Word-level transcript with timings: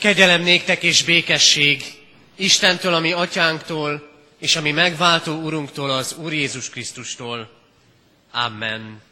Kegyelem 0.00 0.42
néktek 0.42 0.82
és 0.82 1.04
békesség 1.04 1.84
Istentől, 2.36 2.94
ami 2.94 3.12
atyánktól, 3.12 4.10
és 4.38 4.56
ami 4.56 4.70
megváltó 4.70 5.32
Urunktól, 5.32 5.90
az 5.90 6.14
Úr 6.18 6.32
Jézus 6.32 6.70
Krisztustól. 6.70 7.50
Amen. 8.32 9.02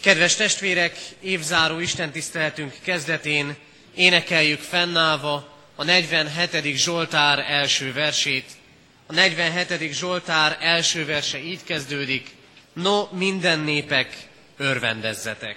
Kedves 0.00 0.34
testvérek, 0.34 0.98
évzáró 1.20 1.78
Isten 1.78 2.10
tiszteletünk 2.10 2.74
kezdetén 2.82 3.56
énekeljük 3.94 4.60
fennállva 4.60 5.58
a 5.74 5.84
47. 5.84 6.76
Zsoltár 6.76 7.38
első 7.38 7.92
versét. 7.92 8.50
A 9.06 9.12
47. 9.12 9.92
Zsoltár 9.92 10.58
első 10.60 11.04
verse 11.04 11.38
így 11.38 11.64
kezdődik. 11.64 12.30
No, 12.72 13.08
minden 13.12 13.58
népek, 13.58 14.16
örvendezzetek! 14.56 15.56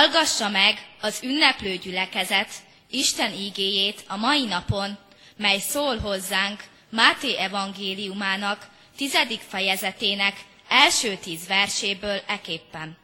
Hallgassa 0.00 0.48
meg 0.48 0.86
az 1.00 1.20
ünneplő 1.22 1.76
gyülekezet 1.76 2.50
Isten 2.90 3.32
ígéjét 3.32 4.04
a 4.06 4.16
mai 4.16 4.44
napon, 4.44 4.98
mely 5.36 5.58
szól 5.58 5.98
hozzánk 5.98 6.64
Máté 6.90 7.36
evangéliumának 7.36 8.68
tizedik 8.96 9.40
fejezetének 9.40 10.44
első 10.68 11.16
tíz 11.16 11.46
verséből 11.46 12.22
eképpen. 12.26 12.96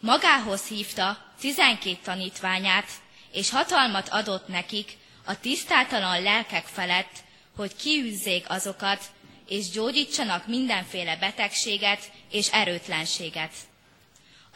Magához 0.00 0.66
hívta 0.66 1.32
tizenkét 1.40 2.02
tanítványát, 2.02 2.88
és 3.32 3.50
hatalmat 3.50 4.08
adott 4.08 4.48
nekik 4.48 4.96
a 5.24 5.40
tisztátalan 5.40 6.22
lelkek 6.22 6.64
felett, 6.64 7.12
hogy 7.56 7.76
kiűzzék 7.76 8.44
azokat, 8.48 9.04
és 9.48 9.70
gyógyítsanak 9.70 10.46
mindenféle 10.46 11.16
betegséget 11.16 12.10
és 12.30 12.48
erőtlenséget. 12.52 13.52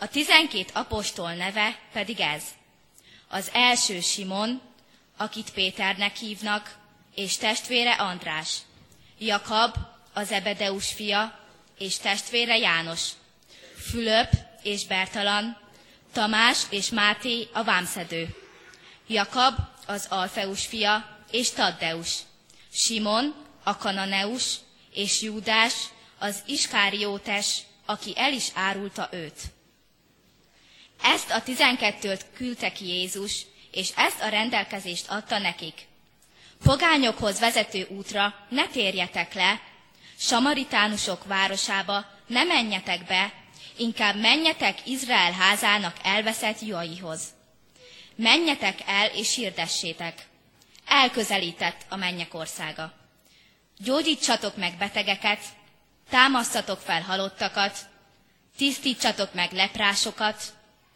A 0.03 0.09
tizenkét 0.09 0.71
apostol 0.72 1.33
neve 1.34 1.78
pedig 1.93 2.21
ez. 2.21 2.43
Az 3.28 3.50
első 3.53 4.00
Simon, 4.00 4.61
akit 5.16 5.53
Péternek 5.53 6.16
hívnak, 6.16 6.77
és 7.15 7.37
testvére 7.37 7.93
András. 7.93 8.59
Jakab, 9.19 9.75
az 10.12 10.33
Ebedeus 10.33 10.93
fia, 10.93 11.38
és 11.78 11.99
testvére 11.99 12.56
János. 12.56 13.09
Fülöp 13.91 14.33
és 14.62 14.87
Bertalan, 14.87 15.56
Tamás 16.12 16.62
és 16.71 16.88
Máté 16.88 17.49
a 17.53 17.65
vámszedő. 17.65 18.37
Jakab, 19.06 19.55
az 19.87 20.06
Alfeus 20.09 20.67
fia, 20.67 21.19
és 21.31 21.50
Taddeus. 21.50 22.19
Simon, 22.72 23.34
a 23.62 23.77
Kananeus, 23.77 24.55
és 24.93 25.21
Júdás, 25.21 25.75
az 26.19 26.43
Iskáriótes, 26.47 27.61
aki 27.87 28.12
el 28.17 28.32
is 28.32 28.49
árulta 28.55 29.09
őt. 29.12 29.41
Ezt 31.03 31.31
a 31.31 31.43
tizenkettőt 31.43 32.27
küldte 32.34 32.72
ki 32.72 32.87
Jézus, 32.87 33.47
és 33.71 33.91
ezt 33.97 34.21
a 34.22 34.28
rendelkezést 34.28 35.09
adta 35.09 35.38
nekik. 35.38 35.87
Fogányokhoz 36.61 37.38
vezető 37.38 37.87
útra 37.91 38.34
ne 38.49 38.66
térjetek 38.66 39.34
le, 39.34 39.61
samaritánusok 40.19 41.25
városába 41.25 42.05
ne 42.27 42.44
menjetek 42.44 43.05
be, 43.05 43.33
inkább 43.77 44.16
menjetek 44.16 44.87
Izrael 44.87 45.33
házának 45.33 45.97
elveszett 46.03 46.61
juaihoz. 46.61 47.22
Menjetek 48.15 48.78
el 48.87 49.06
és 49.06 49.34
hirdessétek. 49.34 50.27
Elközelített 50.87 51.84
a 51.88 51.97
mennyek 51.97 52.34
országa. 52.34 52.93
Gyógyítsatok 53.78 54.56
meg 54.56 54.77
betegeket, 54.78 55.41
támasztatok 56.11 56.78
fel 56.81 57.03
halottakat, 57.03 57.78
tisztítsatok 58.56 59.34
meg 59.34 59.53
leprásokat, 59.53 60.43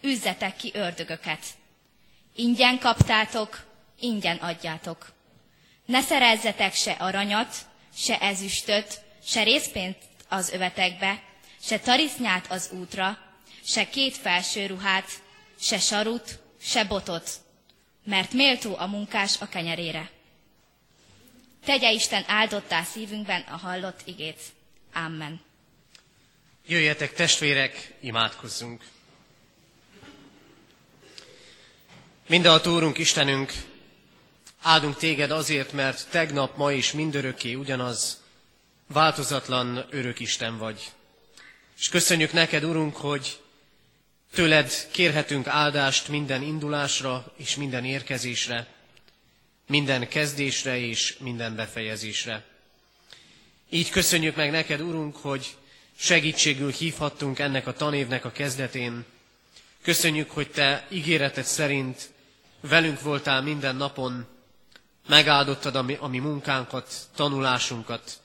üzzetek 0.05 0.57
ki 0.57 0.71
ördögöket. 0.75 1.47
Ingyen 2.35 2.79
kaptátok, 2.79 3.65
ingyen 4.01 4.37
adjátok. 4.37 5.13
Ne 5.87 6.01
szerezzetek 6.01 6.75
se 6.75 6.93
aranyat, 6.93 7.57
se 7.97 8.19
ezüstöt, 8.21 9.01
se 9.25 9.43
részpénzt 9.43 9.99
az 10.29 10.51
övetekbe, 10.53 11.23
se 11.61 11.79
tarisznyát 11.79 12.51
az 12.51 12.71
útra, 12.73 13.19
se 13.65 13.89
két 13.89 14.17
felső 14.17 14.67
ruhát, 14.67 15.11
se 15.61 15.79
sarut, 15.79 16.39
se 16.61 16.85
botot, 16.85 17.31
mert 18.05 18.33
méltó 18.33 18.77
a 18.77 18.87
munkás 18.87 19.41
a 19.41 19.49
kenyerére. 19.49 20.11
Tegye 21.65 21.91
Isten 21.93 22.25
áldottá 22.27 22.83
szívünkben 22.83 23.41
a 23.41 23.57
hallott 23.57 24.00
igét. 24.05 24.41
Amen. 24.93 25.41
Jöjjetek 26.67 27.12
testvérek, 27.12 27.95
imádkozzunk! 28.00 28.83
Mindenható 32.29 32.75
Úrunk, 32.75 32.99
Istenünk, 32.99 33.53
áldunk 34.62 34.97
téged 34.97 35.31
azért, 35.31 35.73
mert 35.73 36.06
tegnap, 36.11 36.56
ma 36.56 36.73
és 36.73 36.93
mindörökké 36.93 37.55
ugyanaz, 37.55 38.23
változatlan 38.87 39.87
örök 39.91 40.21
Isten 40.21 40.59
vagy. 40.59 40.93
És 41.79 41.88
köszönjük 41.88 42.32
neked, 42.32 42.65
Urunk, 42.65 42.97
hogy 42.97 43.41
tőled 44.32 44.88
kérhetünk 44.91 45.47
áldást 45.47 46.09
minden 46.09 46.43
indulásra 46.43 47.32
és 47.37 47.56
minden 47.56 47.85
érkezésre, 47.85 48.67
minden 49.67 50.09
kezdésre 50.09 50.79
és 50.79 51.17
minden 51.19 51.55
befejezésre. 51.55 52.44
Így 53.71 53.91
köszönjük 53.91 54.37
meg 54.37 54.50
neked, 54.50 54.81
Urunk, 54.81 55.17
hogy 55.17 55.56
segítségül 55.97 56.71
hívhattunk 56.71 57.38
ennek 57.38 57.67
a 57.67 57.73
tanévnek 57.73 58.25
a 58.25 58.32
kezdetén. 58.32 59.05
Köszönjük, 59.82 60.31
hogy 60.31 60.50
te 60.50 60.87
ígéreted 60.91 61.44
szerint 61.44 62.12
velünk 62.69 63.00
voltál 63.00 63.43
minden 63.43 63.76
napon, 63.76 64.26
megáldottad 65.08 65.76
a 65.76 65.82
mi, 65.82 65.96
a 66.00 66.06
mi 66.06 66.19
munkánkat, 66.19 66.94
tanulásunkat, 67.14 68.20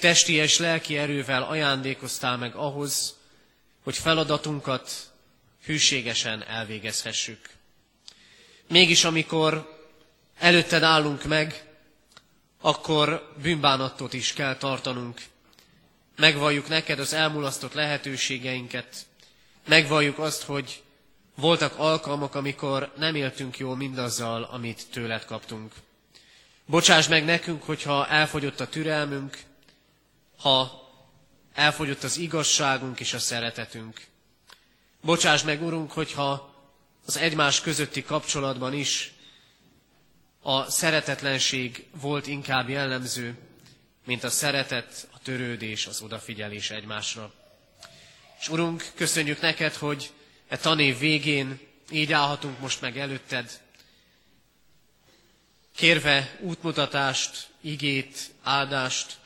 testi 0.00 0.32
és 0.32 0.58
lelki 0.58 0.96
erővel 0.98 1.42
ajándékoztál 1.42 2.36
meg 2.36 2.54
ahhoz, 2.54 3.14
hogy 3.82 3.96
feladatunkat 3.96 4.90
hűségesen 5.64 6.42
elvégezhessük. 6.42 7.48
Mégis 8.68 9.04
amikor 9.04 9.78
előtted 10.38 10.82
állunk 10.82 11.24
meg, 11.24 11.64
akkor 12.60 13.32
bűnbánatot 13.42 14.12
is 14.12 14.32
kell 14.32 14.56
tartanunk. 14.56 15.20
Megvalljuk 16.16 16.68
neked 16.68 16.98
az 16.98 17.12
elmulasztott 17.12 17.72
lehetőségeinket, 17.72 19.06
megvalljuk 19.66 20.18
azt, 20.18 20.42
hogy 20.42 20.82
voltak 21.36 21.78
alkalmak, 21.78 22.34
amikor 22.34 22.92
nem 22.96 23.14
éltünk 23.14 23.58
jól 23.58 23.76
mindazzal, 23.76 24.42
amit 24.42 24.86
tőled 24.90 25.24
kaptunk. 25.24 25.72
Bocsáss 26.66 27.08
meg 27.08 27.24
nekünk, 27.24 27.62
hogyha 27.62 28.06
elfogyott 28.08 28.60
a 28.60 28.68
türelmünk, 28.68 29.38
ha 30.38 30.84
elfogyott 31.54 32.02
az 32.02 32.16
igazságunk 32.16 33.00
és 33.00 33.14
a 33.14 33.18
szeretetünk. 33.18 34.06
Bocsáss 35.00 35.42
meg, 35.42 35.62
Urunk, 35.62 35.92
hogyha 35.92 36.54
az 37.06 37.16
egymás 37.16 37.60
közötti 37.60 38.02
kapcsolatban 38.02 38.72
is 38.72 39.14
a 40.42 40.70
szeretetlenség 40.70 41.86
volt 42.00 42.26
inkább 42.26 42.68
jellemző, 42.68 43.38
mint 44.04 44.24
a 44.24 44.30
szeretet, 44.30 45.08
a 45.12 45.18
törődés, 45.22 45.86
az 45.86 46.00
odafigyelés 46.00 46.70
egymásra. 46.70 47.32
És 48.40 48.48
Urunk, 48.48 48.84
köszönjük 48.94 49.40
neked, 49.40 49.74
hogy 49.74 50.10
e 50.48 50.56
tanév 50.56 50.98
végén 50.98 51.60
így 51.90 52.12
állhatunk 52.12 52.58
most 52.58 52.80
meg 52.80 52.98
előtted, 52.98 53.60
kérve 55.76 56.36
útmutatást, 56.40 57.48
igét, 57.60 58.30
áldást 58.42 59.16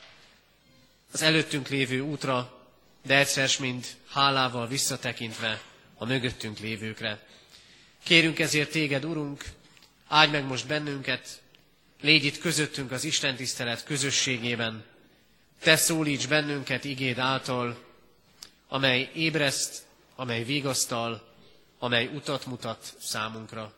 az 1.11 1.21
előttünk 1.21 1.67
lévő 1.67 1.99
útra, 1.99 2.65
de 3.05 3.17
egyszer 3.17 3.49
mind 3.59 3.85
hálával 4.09 4.67
visszatekintve 4.67 5.61
a 5.95 6.05
mögöttünk 6.05 6.59
lévőkre. 6.59 7.19
Kérünk 8.03 8.39
ezért 8.39 8.71
téged, 8.71 9.05
Urunk, 9.05 9.43
áldj 10.07 10.31
meg 10.31 10.45
most 10.45 10.67
bennünket, 10.67 11.41
légy 12.01 12.23
itt 12.23 12.37
közöttünk 12.37 12.91
az 12.91 13.03
Isten 13.03 13.35
tisztelet 13.35 13.83
közösségében, 13.83 14.85
te 15.59 15.75
szólíts 15.75 16.27
bennünket 16.27 16.83
igéd 16.83 17.17
által, 17.17 17.83
amely 18.67 19.09
ébreszt, 19.13 19.83
amely 20.21 20.43
vigasztal, 20.43 21.21
amely 21.79 22.05
utat 22.05 22.45
mutat 22.45 22.93
számunkra. 22.99 23.73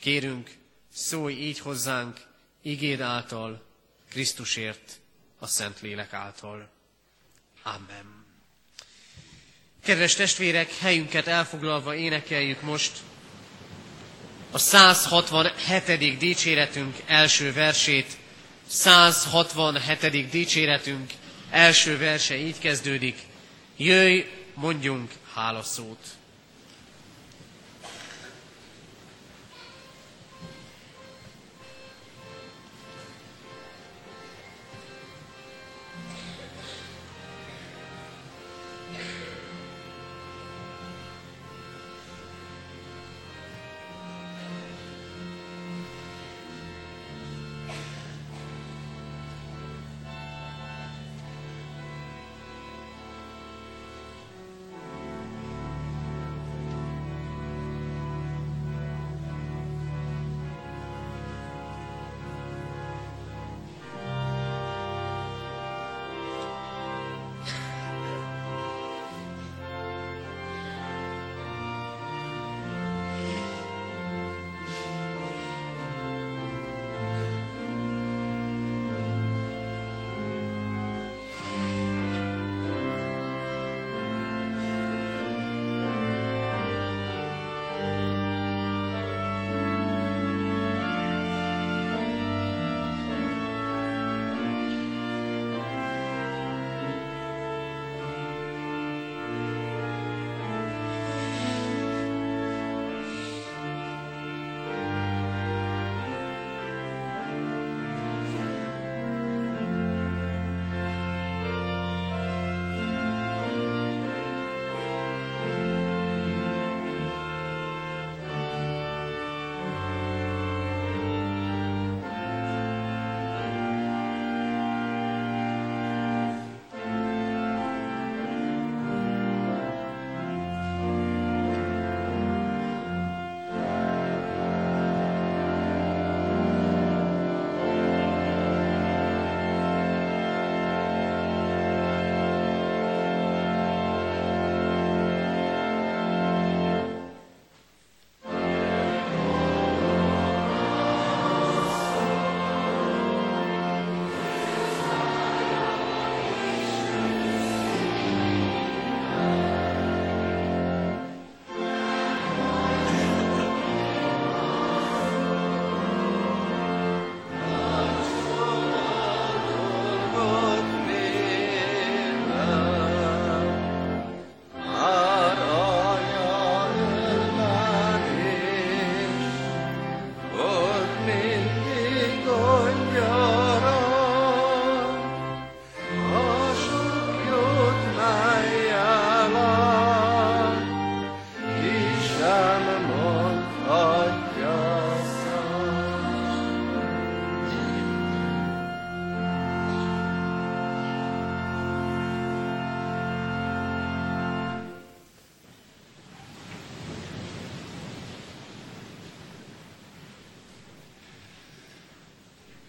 Kérünk, 0.00 0.50
szólj 0.92 1.34
így 1.34 1.58
hozzánk, 1.58 2.20
igéd 2.62 3.00
által, 3.00 3.62
Krisztusért, 4.08 5.00
a 5.38 5.46
Szent 5.46 5.80
Lélek 5.80 6.12
által. 6.12 6.68
Amen. 7.62 8.24
Kedves 9.82 10.14
testvérek, 10.14 10.74
helyünket 10.78 11.26
elfoglalva 11.26 11.94
énekeljük 11.94 12.60
most 12.62 12.98
a 14.50 14.58
167. 14.58 16.18
dicséretünk 16.18 16.96
első 17.06 17.52
versét. 17.52 18.16
167. 18.66 20.30
dicséretünk 20.30 21.12
első 21.50 21.98
verse 21.98 22.36
így 22.36 22.58
kezdődik. 22.58 23.18
Jöjj, 23.76 24.20
mondjunk 24.54 25.18
hálaszót. 25.40 25.98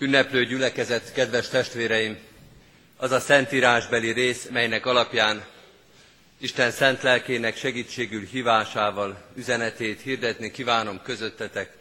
Ünneplő 0.01 0.45
gyülekezet, 0.45 1.13
kedves 1.13 1.47
testvéreim! 1.47 2.17
Az 2.97 3.11
a 3.11 3.19
szentírásbeli 3.19 4.11
rész, 4.11 4.47
melynek 4.51 4.85
alapján 4.85 5.45
Isten 6.37 6.71
szent 6.71 7.01
lelkének 7.01 7.57
segítségül 7.57 8.25
hívásával 8.25 9.23
üzenetét 9.35 10.01
hirdetni 10.01 10.51
kívánom 10.51 11.01
közöttetek, 11.03 11.77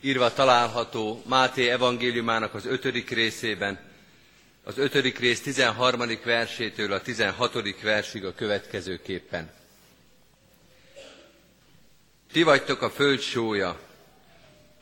írva 0.00 0.32
található 0.32 1.22
Máté 1.26 1.68
evangéliumának 1.68 2.54
az 2.54 2.66
ötödik 2.66 3.10
részében, 3.10 3.78
az 4.64 4.78
ötödik 4.78 5.18
rész 5.18 5.42
13. 5.42 6.02
versétől 6.24 6.92
a 6.92 7.00
16. 7.00 7.80
versig 7.82 8.24
a 8.24 8.34
következőképpen. 8.34 9.50
Ti 12.32 12.42
vagytok 12.42 12.82
a 12.82 12.90
föld 12.90 13.20
sója, 13.20 13.85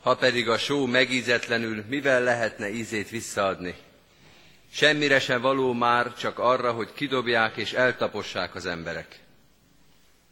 ha 0.05 0.15
pedig 0.15 0.49
a 0.49 0.57
só 0.57 0.85
megízetlenül, 0.85 1.83
mivel 1.87 2.23
lehetne 2.23 2.69
ízét 2.69 3.09
visszaadni? 3.09 3.75
Semmire 4.71 5.19
sem 5.19 5.41
való 5.41 5.73
már, 5.73 6.13
csak 6.13 6.39
arra, 6.39 6.71
hogy 6.71 6.93
kidobják 6.93 7.57
és 7.57 7.73
eltapossák 7.73 8.55
az 8.55 8.65
emberek. 8.65 9.19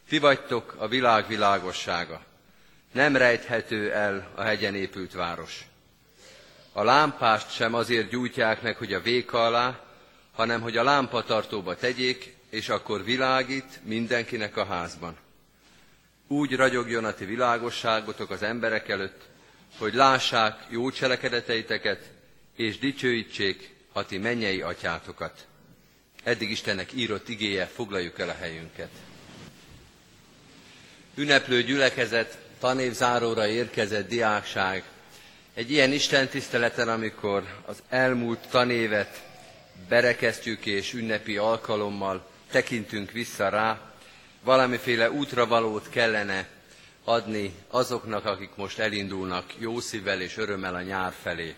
Ti 0.09 0.19
vagytok 0.19 0.75
a 0.77 0.87
világ 0.87 1.27
világossága. 1.27 2.21
Nem 2.91 3.15
rejthető 3.15 3.91
el 3.91 4.31
a 4.35 4.41
hegyen 4.41 4.75
épült 4.75 5.13
város. 5.13 5.65
A 6.71 6.83
lámpást 6.83 7.53
sem 7.53 7.73
azért 7.73 8.09
gyújtják 8.09 8.61
meg, 8.61 8.77
hogy 8.77 8.93
a 8.93 9.01
véka 9.01 9.45
alá, 9.45 9.79
hanem 10.33 10.61
hogy 10.61 10.77
a 10.77 10.83
lámpatartóba 10.83 11.75
tegyék, 11.75 12.35
és 12.49 12.69
akkor 12.69 13.03
világít 13.03 13.79
mindenkinek 13.83 14.57
a 14.57 14.65
házban. 14.65 15.17
Úgy 16.27 16.55
ragyogjon 16.55 17.05
a 17.05 17.13
ti 17.13 17.25
világosságotok 17.25 18.29
az 18.29 18.43
emberek 18.43 18.89
előtt, 18.89 19.31
hogy 19.77 19.93
lássák 19.93 20.65
jó 20.69 20.91
cselekedeteiteket, 20.91 22.11
és 22.55 22.79
dicsőítsék 22.79 23.75
a 23.91 24.05
ti 24.05 24.17
mennyei 24.17 24.61
atyátokat. 24.61 25.47
Eddig 26.23 26.51
Istennek 26.51 26.93
írott 26.93 27.29
igéje, 27.29 27.65
foglaljuk 27.65 28.19
el 28.19 28.29
a 28.29 28.35
helyünket. 28.39 28.89
Ünneplő 31.15 31.63
gyülekezet, 31.63 32.37
tanévzáróra 32.59 33.47
érkezett 33.47 34.07
diákság. 34.09 34.83
Egy 35.53 35.71
ilyen 35.71 35.91
Isten 35.91 36.27
tiszteleten, 36.27 36.89
amikor 36.89 37.43
az 37.65 37.83
elmúlt 37.89 38.39
tanévet 38.49 39.23
berekeztjük 39.89 40.65
és 40.65 40.93
ünnepi 40.93 41.37
alkalommal 41.37 42.29
tekintünk 42.51 43.11
vissza 43.11 43.49
rá, 43.49 43.93
valamiféle 44.43 45.11
útravalót 45.11 45.89
kellene 45.89 46.47
adni 47.03 47.53
azoknak, 47.67 48.25
akik 48.25 48.55
most 48.55 48.79
elindulnak 48.79 49.53
jó 49.57 49.79
szívvel 49.79 50.21
és 50.21 50.37
örömmel 50.37 50.75
a 50.75 50.81
nyár 50.81 51.13
felé. 51.21 51.55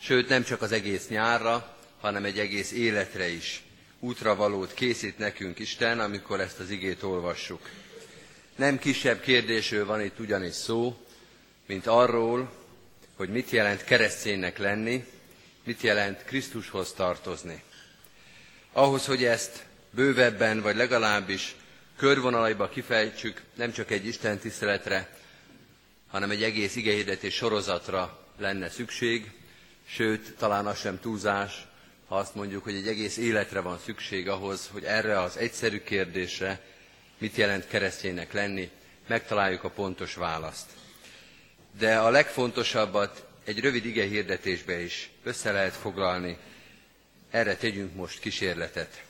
Sőt, 0.00 0.28
nem 0.28 0.44
csak 0.44 0.62
az 0.62 0.72
egész 0.72 1.08
nyárra, 1.08 1.76
hanem 2.00 2.24
egy 2.24 2.38
egész 2.38 2.72
életre 2.72 3.28
is 3.28 3.62
útravalót 4.00 4.74
készít 4.74 5.18
nekünk 5.18 5.58
Isten, 5.58 6.00
amikor 6.00 6.40
ezt 6.40 6.58
az 6.58 6.70
igét 6.70 7.02
olvassuk. 7.02 7.70
Nem 8.56 8.78
kisebb 8.78 9.20
kérdésről 9.20 9.86
van 9.86 10.00
itt 10.00 10.18
ugyanis 10.18 10.54
szó, 10.54 11.06
mint 11.66 11.86
arról, 11.86 12.52
hogy 13.16 13.28
mit 13.28 13.50
jelent 13.50 13.84
kereszténynek 13.84 14.58
lenni, 14.58 15.04
mit 15.64 15.80
jelent 15.80 16.24
Krisztushoz 16.24 16.92
tartozni. 16.92 17.62
Ahhoz, 18.72 19.06
hogy 19.06 19.24
ezt 19.24 19.64
bővebben, 19.90 20.60
vagy 20.60 20.76
legalábbis 20.76 21.54
körvonalaiba 21.96 22.68
kifejtsük, 22.68 23.42
nem 23.54 23.72
csak 23.72 23.90
egy 23.90 24.06
Isten 24.06 24.38
tiszteletre, 24.38 25.16
hanem 26.08 26.30
egy 26.30 26.42
egész 26.42 26.76
igehirdetés 26.76 27.34
sorozatra 27.34 28.26
lenne 28.38 28.68
szükség, 28.70 29.30
sőt, 29.86 30.34
talán 30.36 30.66
az 30.66 30.78
sem 30.78 31.00
túlzás, 31.00 31.66
ha 32.08 32.16
azt 32.16 32.34
mondjuk, 32.34 32.64
hogy 32.64 32.74
egy 32.74 32.88
egész 32.88 33.16
életre 33.16 33.60
van 33.60 33.78
szükség 33.84 34.28
ahhoz, 34.28 34.68
hogy 34.72 34.84
erre 34.84 35.20
az 35.20 35.36
egyszerű 35.36 35.80
kérdésre, 35.80 36.60
mit 37.18 37.36
jelent 37.36 37.66
kereszténynek 37.68 38.32
lenni, 38.32 38.70
megtaláljuk 39.06 39.64
a 39.64 39.70
pontos 39.70 40.14
választ. 40.14 40.70
De 41.78 41.98
a 41.98 42.10
legfontosabbat 42.10 43.26
egy 43.44 43.60
rövid 43.60 43.84
ige 43.84 44.04
hirdetésbe 44.04 44.80
is 44.80 45.10
össze 45.22 45.52
lehet 45.52 45.74
foglalni, 45.74 46.38
erre 47.30 47.56
tegyünk 47.56 47.94
most 47.94 48.20
kísérletet. 48.20 49.05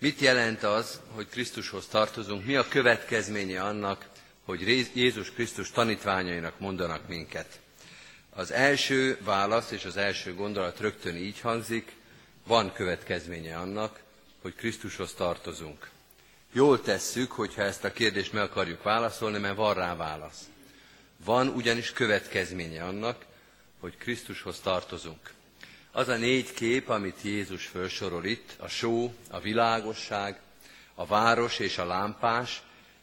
Mit 0.00 0.20
jelent 0.20 0.62
az, 0.62 1.00
hogy 1.14 1.28
Krisztushoz 1.28 1.86
tartozunk? 1.86 2.44
Mi 2.44 2.56
a 2.56 2.68
következménye 2.68 3.62
annak, 3.62 4.08
hogy 4.44 4.88
Jézus 4.94 5.30
Krisztus 5.30 5.70
tanítványainak 5.70 6.58
mondanak 6.58 7.08
minket? 7.08 7.60
Az 8.30 8.50
első 8.50 9.18
válasz 9.24 9.70
és 9.70 9.84
az 9.84 9.96
első 9.96 10.34
gondolat 10.34 10.80
rögtön 10.80 11.16
így 11.16 11.40
hangzik, 11.40 11.92
van 12.46 12.72
következménye 12.72 13.56
annak, 13.56 14.00
hogy 14.42 14.54
Krisztushoz 14.54 15.12
tartozunk. 15.12 15.90
Jól 16.52 16.80
tesszük, 16.80 17.32
hogyha 17.32 17.62
ezt 17.62 17.84
a 17.84 17.92
kérdést 17.92 18.32
meg 18.32 18.42
akarjuk 18.42 18.82
válaszolni, 18.82 19.38
mert 19.38 19.56
van 19.56 19.74
rá 19.74 19.96
válasz. 19.96 20.48
Van 21.24 21.48
ugyanis 21.48 21.92
következménye 21.92 22.84
annak, 22.84 23.24
hogy 23.80 23.96
Krisztushoz 23.96 24.60
tartozunk. 24.60 25.30
Az 25.98 26.08
a 26.08 26.16
négy 26.16 26.52
kép, 26.54 26.88
amit 26.88 27.22
Jézus 27.22 27.66
felsorol 27.66 28.24
itt, 28.24 28.54
a 28.58 28.68
só, 28.68 29.14
a 29.30 29.40
világosság, 29.40 30.40
a 30.94 31.06
város 31.06 31.58
és 31.58 31.78
a 31.78 31.84
lámpás, 31.84 32.62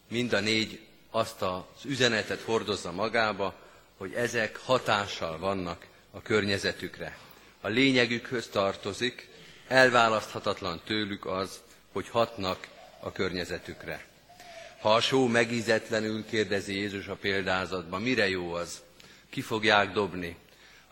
mind 0.09 0.33
a 0.33 0.39
négy 0.39 0.79
azt 1.11 1.41
az 1.41 1.85
üzenetet 1.85 2.41
hordozza 2.41 2.91
magába, 2.91 3.55
hogy 3.97 4.13
ezek 4.13 4.57
hatással 4.57 5.37
vannak 5.37 5.85
a 6.11 6.21
környezetükre. 6.21 7.17
A 7.61 7.67
lényegükhöz 7.67 8.47
tartozik, 8.47 9.29
elválaszthatatlan 9.67 10.81
tőlük 10.85 11.25
az, 11.25 11.59
hogy 11.91 12.09
hatnak 12.09 12.67
a 12.99 13.11
környezetükre. 13.11 14.05
Ha 14.79 14.93
a 14.93 15.01
só 15.01 15.27
megízetlenül 15.27 16.25
kérdezi 16.25 16.75
Jézus 16.75 17.07
a 17.07 17.15
példázatban, 17.15 18.01
mire 18.01 18.29
jó 18.29 18.53
az? 18.53 18.81
Ki 19.29 19.41
fogják 19.41 19.91
dobni? 19.91 20.37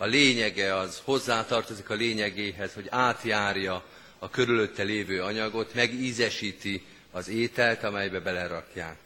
A 0.03 0.05
lényege 0.05 0.75
az 0.75 1.01
hozzátartozik 1.03 1.89
a 1.89 1.93
lényegéhez, 1.93 2.73
hogy 2.73 2.87
átjárja 2.89 3.83
a 4.19 4.29
körülötte 4.29 4.83
lévő 4.83 5.21
anyagot, 5.21 5.73
megízesíti 5.73 6.85
az 7.11 7.27
ételt, 7.27 7.83
amelybe 7.83 8.19
belerakják. 8.19 8.97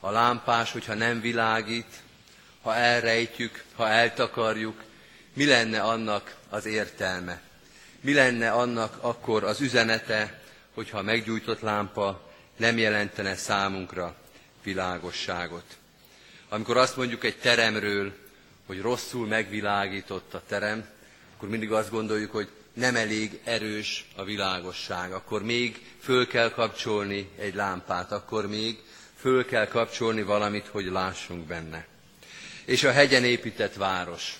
A 0.00 0.10
lámpás, 0.10 0.72
hogyha 0.72 0.94
nem 0.94 1.20
világít, 1.20 2.02
ha 2.62 2.74
elrejtjük, 2.74 3.64
ha 3.74 3.88
eltakarjuk, 3.88 4.82
mi 5.32 5.46
lenne 5.46 5.80
annak 5.80 6.36
az 6.48 6.66
értelme? 6.66 7.40
Mi 8.00 8.14
lenne 8.14 8.50
annak 8.50 8.98
akkor 9.00 9.44
az 9.44 9.60
üzenete, 9.60 10.40
hogyha 10.74 10.98
a 10.98 11.02
meggyújtott 11.02 11.60
lámpa 11.60 12.32
nem 12.56 12.78
jelentene 12.78 13.36
számunkra 13.36 14.14
világosságot? 14.62 15.76
Amikor 16.48 16.76
azt 16.76 16.96
mondjuk 16.96 17.24
egy 17.24 17.36
teremről, 17.36 18.26
hogy 18.68 18.80
rosszul 18.80 19.26
megvilágított 19.26 20.34
a 20.34 20.42
terem, 20.48 20.88
akkor 21.36 21.48
mindig 21.48 21.72
azt 21.72 21.90
gondoljuk, 21.90 22.32
hogy 22.32 22.48
nem 22.72 22.96
elég 22.96 23.40
erős 23.44 24.08
a 24.16 24.24
világosság, 24.24 25.12
akkor 25.12 25.42
még 25.42 25.86
föl 26.00 26.26
kell 26.26 26.50
kapcsolni 26.50 27.28
egy 27.38 27.54
lámpát, 27.54 28.12
akkor 28.12 28.48
még 28.48 28.78
föl 29.16 29.44
kell 29.44 29.68
kapcsolni 29.68 30.22
valamit, 30.22 30.66
hogy 30.66 30.84
lássunk 30.84 31.46
benne. 31.46 31.86
És 32.64 32.84
a 32.84 32.92
hegyen 32.92 33.24
épített 33.24 33.74
város. 33.74 34.36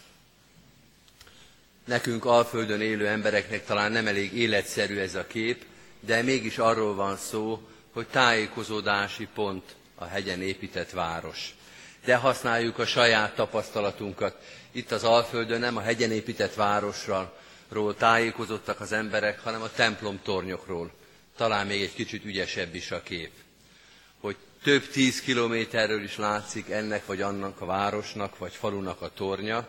Nekünk 1.84 2.24
alföldön 2.24 2.80
élő 2.80 3.06
embereknek 3.06 3.64
talán 3.64 3.92
nem 3.92 4.06
elég 4.06 4.32
életszerű 4.32 4.98
ez 4.98 5.14
a 5.14 5.26
kép, 5.26 5.64
de 6.00 6.22
mégis 6.22 6.58
arról 6.58 6.94
van 6.94 7.16
szó, 7.16 7.68
hogy 7.92 8.06
tájékozódási 8.06 9.28
pont 9.34 9.76
a 9.94 10.04
hegyen 10.04 10.42
épített 10.42 10.90
város 10.90 11.56
de 12.04 12.16
használjuk 12.16 12.78
a 12.78 12.86
saját 12.86 13.34
tapasztalatunkat. 13.34 14.36
Itt 14.72 14.90
az 14.92 15.04
Alföldön 15.04 15.60
nem 15.60 15.76
a 15.76 15.80
hegyen 15.80 16.10
épített 16.10 16.54
városról 16.54 17.94
tájékozottak 17.98 18.80
az 18.80 18.92
emberek, 18.92 19.40
hanem 19.40 19.62
a 19.62 19.70
templom 19.74 20.20
tornyokról. 20.22 20.90
Talán 21.36 21.66
még 21.66 21.82
egy 21.82 21.94
kicsit 21.94 22.24
ügyesebb 22.24 22.74
is 22.74 22.90
a 22.90 23.02
kép. 23.02 23.30
Hogy 24.20 24.36
több 24.62 24.88
tíz 24.90 25.20
kilométerről 25.20 26.02
is 26.02 26.16
látszik 26.16 26.70
ennek 26.70 27.06
vagy 27.06 27.20
annak 27.22 27.60
a 27.60 27.66
városnak 27.66 28.38
vagy 28.38 28.52
falunak 28.52 29.02
a 29.02 29.10
tornya. 29.14 29.66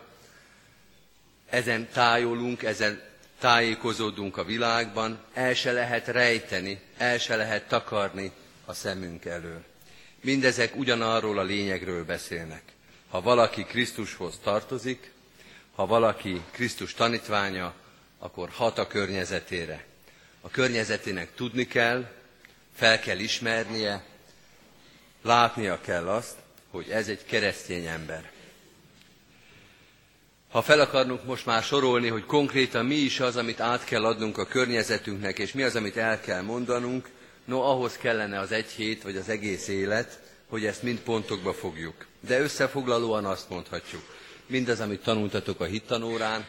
Ezen 1.48 1.88
tájolunk, 1.92 2.62
ezen 2.62 3.02
tájékozódunk 3.38 4.36
a 4.36 4.44
világban, 4.44 5.18
el 5.34 5.54
se 5.54 5.72
lehet 5.72 6.06
rejteni, 6.06 6.80
el 6.96 7.18
se 7.18 7.36
lehet 7.36 7.68
takarni 7.68 8.32
a 8.64 8.72
szemünk 8.72 9.24
elől. 9.24 9.64
Mindezek 10.22 10.76
ugyanarról 10.76 11.38
a 11.38 11.42
lényegről 11.42 12.04
beszélnek. 12.04 12.62
Ha 13.08 13.20
valaki 13.20 13.64
Krisztushoz 13.64 14.38
tartozik, 14.42 15.12
ha 15.74 15.86
valaki 15.86 16.40
Krisztus 16.50 16.94
tanítványa, 16.94 17.74
akkor 18.18 18.48
hat 18.48 18.78
a 18.78 18.86
környezetére. 18.86 19.84
A 20.40 20.48
környezetének 20.50 21.34
tudni 21.34 21.66
kell, 21.66 22.10
fel 22.74 23.00
kell 23.00 23.18
ismernie, 23.18 24.04
látnia 25.22 25.80
kell 25.80 26.08
azt, 26.08 26.34
hogy 26.70 26.88
ez 26.88 27.08
egy 27.08 27.24
keresztény 27.24 27.86
ember. 27.86 28.30
Ha 30.50 30.62
fel 30.62 30.80
akarnunk 30.80 31.24
most 31.24 31.46
már 31.46 31.62
sorolni, 31.62 32.08
hogy 32.08 32.24
konkrétan 32.24 32.86
mi 32.86 32.94
is 32.94 33.20
az, 33.20 33.36
amit 33.36 33.60
át 33.60 33.84
kell 33.84 34.04
adnunk 34.04 34.38
a 34.38 34.46
környezetünknek, 34.46 35.38
és 35.38 35.52
mi 35.52 35.62
az, 35.62 35.76
amit 35.76 35.96
el 35.96 36.20
kell 36.20 36.42
mondanunk, 36.42 37.08
no, 37.44 37.60
ahhoz 37.60 37.96
kellene 37.96 38.38
az 38.38 38.52
egy 38.52 38.70
hét, 38.70 39.02
vagy 39.02 39.16
az 39.16 39.28
egész 39.28 39.68
élet, 39.68 40.20
hogy 40.48 40.64
ezt 40.64 40.82
mind 40.82 40.98
pontokba 40.98 41.52
fogjuk. 41.52 42.06
De 42.20 42.40
összefoglalóan 42.40 43.24
azt 43.24 43.48
mondhatjuk, 43.48 44.02
mindaz, 44.46 44.80
amit 44.80 45.02
tanultatok 45.02 45.60
a 45.60 45.64
hittanórán, 45.64 46.46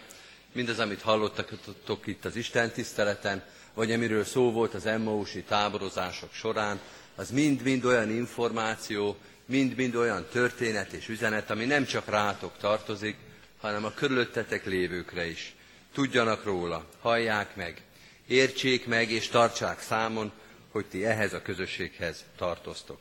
mindaz, 0.52 0.80
amit 0.80 1.02
hallottatok 1.02 2.08
itt 2.08 2.26
az 2.26 2.36
Isten 2.36 2.72
tiszteleten, 2.72 3.44
vagy 3.74 3.92
amiről 3.92 4.24
szó 4.24 4.52
volt 4.52 4.74
az 4.74 4.86
Emmausi 4.86 5.42
táborozások 5.42 6.34
során, 6.34 6.80
az 7.16 7.32
mind-mind 7.32 7.86
olyan 7.86 8.10
információ, 8.10 9.18
mind-mind 9.46 9.96
olyan 9.96 10.26
történet 10.32 10.92
és 10.92 11.10
üzenet, 11.10 11.50
ami 11.50 11.66
nem 11.66 11.86
csak 11.86 12.10
rátok 12.10 12.58
tartozik, 12.58 13.16
hanem 13.60 13.86
a 13.86 13.94
körülöttetek 13.94 14.66
lévőkre 14.66 15.26
is. 15.26 15.56
Tudjanak 15.94 16.44
róla, 16.44 16.86
hallják 17.00 17.56
meg, 17.56 17.82
értsék 18.28 18.86
meg 18.86 19.12
és 19.12 19.28
tartsák 19.28 19.82
számon, 19.82 20.32
hogy 20.72 20.86
ti 20.86 21.06
ehhez 21.06 21.34
a 21.34 21.42
közösséghez 21.42 22.24
tartoztok. 22.38 23.00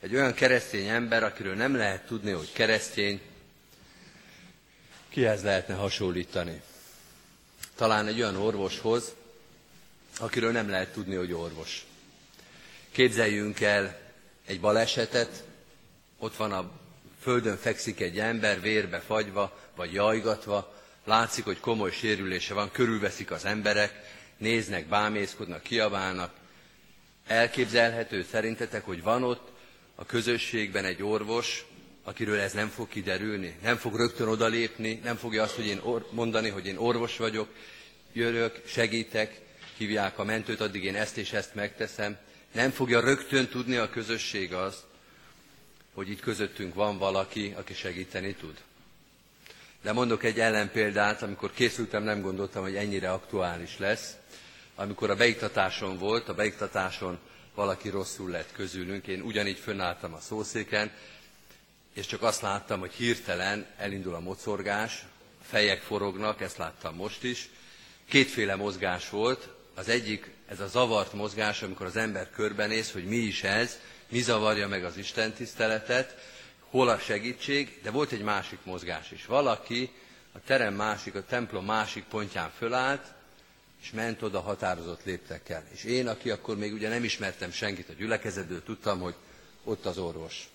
Egy 0.00 0.14
olyan 0.14 0.34
keresztény 0.34 0.88
ember, 0.88 1.22
akiről 1.22 1.54
nem 1.54 1.76
lehet 1.76 2.06
tudni, 2.06 2.30
hogy 2.30 2.52
keresztény, 2.52 3.20
kihez 5.08 5.42
lehetne 5.42 5.74
hasonlítani? 5.74 6.62
Talán 7.74 8.06
egy 8.06 8.20
olyan 8.20 8.36
orvoshoz, 8.36 9.14
akiről 10.18 10.52
nem 10.52 10.70
lehet 10.70 10.92
tudni, 10.92 11.14
hogy 11.14 11.32
orvos. 11.32 11.86
Képzeljünk 12.90 13.60
el 13.60 14.00
egy 14.46 14.60
balesetet, 14.60 15.44
ott 16.18 16.36
van 16.36 16.52
a 16.52 16.70
földön 17.20 17.56
fekszik 17.56 18.00
egy 18.00 18.18
ember, 18.18 18.60
vérbe 18.60 19.00
fagyva, 19.00 19.58
vagy 19.76 19.92
jajgatva, 19.92 20.74
látszik, 21.04 21.44
hogy 21.44 21.60
komoly 21.60 21.90
sérülése 21.90 22.54
van, 22.54 22.70
körülveszik 22.70 23.30
az 23.30 23.44
emberek, 23.44 24.18
néznek, 24.36 24.86
bámészkodnak, 24.86 25.62
kiabálnak. 25.62 26.39
Elképzelhető 27.30 28.26
szerintetek, 28.30 28.84
hogy 28.84 29.02
van 29.02 29.22
ott 29.22 29.48
a 29.94 30.06
közösségben 30.06 30.84
egy 30.84 31.02
orvos, 31.02 31.64
akiről 32.02 32.38
ez 32.38 32.52
nem 32.52 32.68
fog 32.68 32.88
kiderülni, 32.88 33.56
nem 33.62 33.76
fog 33.76 33.96
rögtön 33.96 34.28
odalépni, 34.28 35.00
nem 35.02 35.16
fogja 35.16 35.42
azt 35.42 35.54
hogy 35.54 35.66
én 35.66 35.80
mondani, 36.10 36.48
hogy 36.48 36.66
én 36.66 36.76
orvos 36.76 37.16
vagyok, 37.16 37.48
jövök, 38.12 38.62
segítek, 38.66 39.40
hívják 39.76 40.18
a 40.18 40.24
mentőt, 40.24 40.60
addig 40.60 40.84
én 40.84 40.96
ezt 40.96 41.16
és 41.16 41.32
ezt 41.32 41.54
megteszem. 41.54 42.16
Nem 42.52 42.70
fogja 42.70 43.00
rögtön 43.00 43.48
tudni 43.48 43.76
a 43.76 43.90
közösség 43.90 44.54
azt, 44.54 44.82
hogy 45.94 46.10
itt 46.10 46.20
közöttünk 46.20 46.74
van 46.74 46.98
valaki, 46.98 47.54
aki 47.56 47.74
segíteni 47.74 48.34
tud. 48.34 48.56
De 49.82 49.92
mondok 49.92 50.24
egy 50.24 50.40
ellenpéldát, 50.40 51.22
amikor 51.22 51.52
készültem, 51.52 52.02
nem 52.02 52.20
gondoltam, 52.20 52.62
hogy 52.62 52.76
ennyire 52.76 53.10
aktuális 53.12 53.78
lesz. 53.78 54.14
Amikor 54.80 55.10
a 55.10 55.16
beiktatáson 55.16 55.98
volt, 55.98 56.28
a 56.28 56.34
beiktatáson 56.34 57.18
valaki 57.54 57.88
rosszul 57.88 58.30
lett 58.30 58.52
közülünk, 58.52 59.06
én 59.06 59.20
ugyanígy 59.20 59.58
fönnálltam 59.58 60.14
a 60.14 60.20
szószéken, 60.20 60.90
és 61.94 62.06
csak 62.06 62.22
azt 62.22 62.40
láttam, 62.40 62.80
hogy 62.80 62.92
hirtelen 62.92 63.66
elindul 63.76 64.14
a 64.14 64.20
mocorgás, 64.20 65.04
fejek 65.42 65.80
forognak, 65.80 66.40
ezt 66.40 66.56
láttam 66.56 66.94
most 66.94 67.22
is. 67.22 67.48
Kétféle 68.08 68.54
mozgás 68.54 69.08
volt, 69.08 69.48
az 69.74 69.88
egyik, 69.88 70.30
ez 70.48 70.60
a 70.60 70.66
zavart 70.66 71.12
mozgás, 71.12 71.62
amikor 71.62 71.86
az 71.86 71.96
ember 71.96 72.30
körbenéz, 72.30 72.92
hogy 72.92 73.04
mi 73.04 73.16
is 73.16 73.42
ez, 73.42 73.78
mi 74.08 74.20
zavarja 74.20 74.68
meg 74.68 74.84
az 74.84 74.96
Isten 74.96 75.32
tiszteletet, 75.32 76.16
hol 76.70 76.88
a 76.88 76.98
segítség, 76.98 77.80
de 77.82 77.90
volt 77.90 78.12
egy 78.12 78.22
másik 78.22 78.58
mozgás 78.64 79.10
is. 79.10 79.26
Valaki 79.26 79.90
a 80.32 80.38
terem 80.46 80.74
másik, 80.74 81.14
a 81.14 81.24
templom 81.24 81.64
másik 81.64 82.04
pontján 82.04 82.50
fölállt, 82.58 83.18
és 83.82 83.90
ment 83.90 84.22
oda 84.22 84.40
határozott 84.40 85.04
léptekkel. 85.04 85.64
És 85.72 85.84
én, 85.84 86.08
aki 86.08 86.30
akkor 86.30 86.56
még 86.56 86.72
ugye 86.72 86.88
nem 86.88 87.04
ismertem 87.04 87.50
senkit 87.50 87.88
a 87.88 87.92
gyülekezetből, 87.92 88.62
tudtam, 88.62 89.00
hogy 89.00 89.14
ott 89.64 89.86
az 89.86 89.98
orvos. 89.98 90.48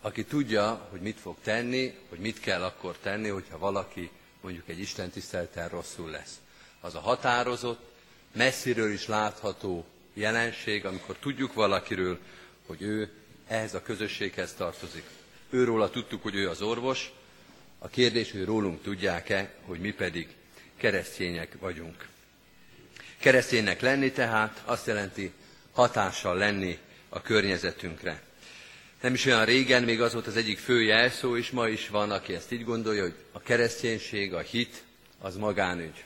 Aki 0.00 0.24
tudja, 0.24 0.86
hogy 0.90 1.00
mit 1.00 1.20
fog 1.20 1.36
tenni, 1.42 1.94
hogy 2.08 2.18
mit 2.18 2.40
kell 2.40 2.62
akkor 2.62 2.96
tenni, 2.98 3.28
hogyha 3.28 3.58
valaki 3.58 4.10
mondjuk 4.40 4.68
egy 4.68 4.78
Isten 4.78 5.10
tiszteleten 5.10 5.68
rosszul 5.68 6.10
lesz. 6.10 6.40
Az 6.80 6.94
a 6.94 7.00
határozott, 7.00 7.80
messziről 8.32 8.92
is 8.92 9.06
látható 9.06 9.84
jelenség, 10.14 10.84
amikor 10.86 11.16
tudjuk 11.16 11.52
valakiről, 11.52 12.18
hogy 12.66 12.82
ő 12.82 13.10
ehhez 13.46 13.74
a 13.74 13.82
közösséghez 13.82 14.52
tartozik. 14.54 15.04
Őróla 15.50 15.90
tudtuk, 15.90 16.22
hogy 16.22 16.34
ő 16.34 16.48
az 16.48 16.62
orvos, 16.62 17.12
a 17.78 17.88
kérdés, 17.88 18.30
hogy 18.32 18.44
rólunk 18.44 18.82
tudják-e, 18.82 19.54
hogy 19.66 19.80
mi 19.80 19.92
pedig 19.92 20.34
keresztények 20.82 21.52
vagyunk. 21.60 22.06
Kereszténynek 23.18 23.80
lenni 23.80 24.10
tehát 24.10 24.62
azt 24.64 24.86
jelenti 24.86 25.32
hatással 25.72 26.36
lenni 26.36 26.78
a 27.08 27.22
környezetünkre. 27.22 28.22
Nem 29.00 29.14
is 29.14 29.26
olyan 29.26 29.44
régen, 29.44 29.82
még 29.82 30.00
az 30.00 30.12
volt 30.12 30.26
az 30.26 30.36
egyik 30.36 30.58
fő 30.58 30.82
jelszó, 30.82 31.36
és 31.36 31.50
ma 31.50 31.68
is 31.68 31.88
van, 31.88 32.10
aki 32.10 32.34
ezt 32.34 32.52
így 32.52 32.64
gondolja, 32.64 33.02
hogy 33.02 33.14
a 33.32 33.40
kereszténység, 33.40 34.34
a 34.34 34.40
hit, 34.40 34.82
az 35.18 35.36
magánügy. 35.36 36.04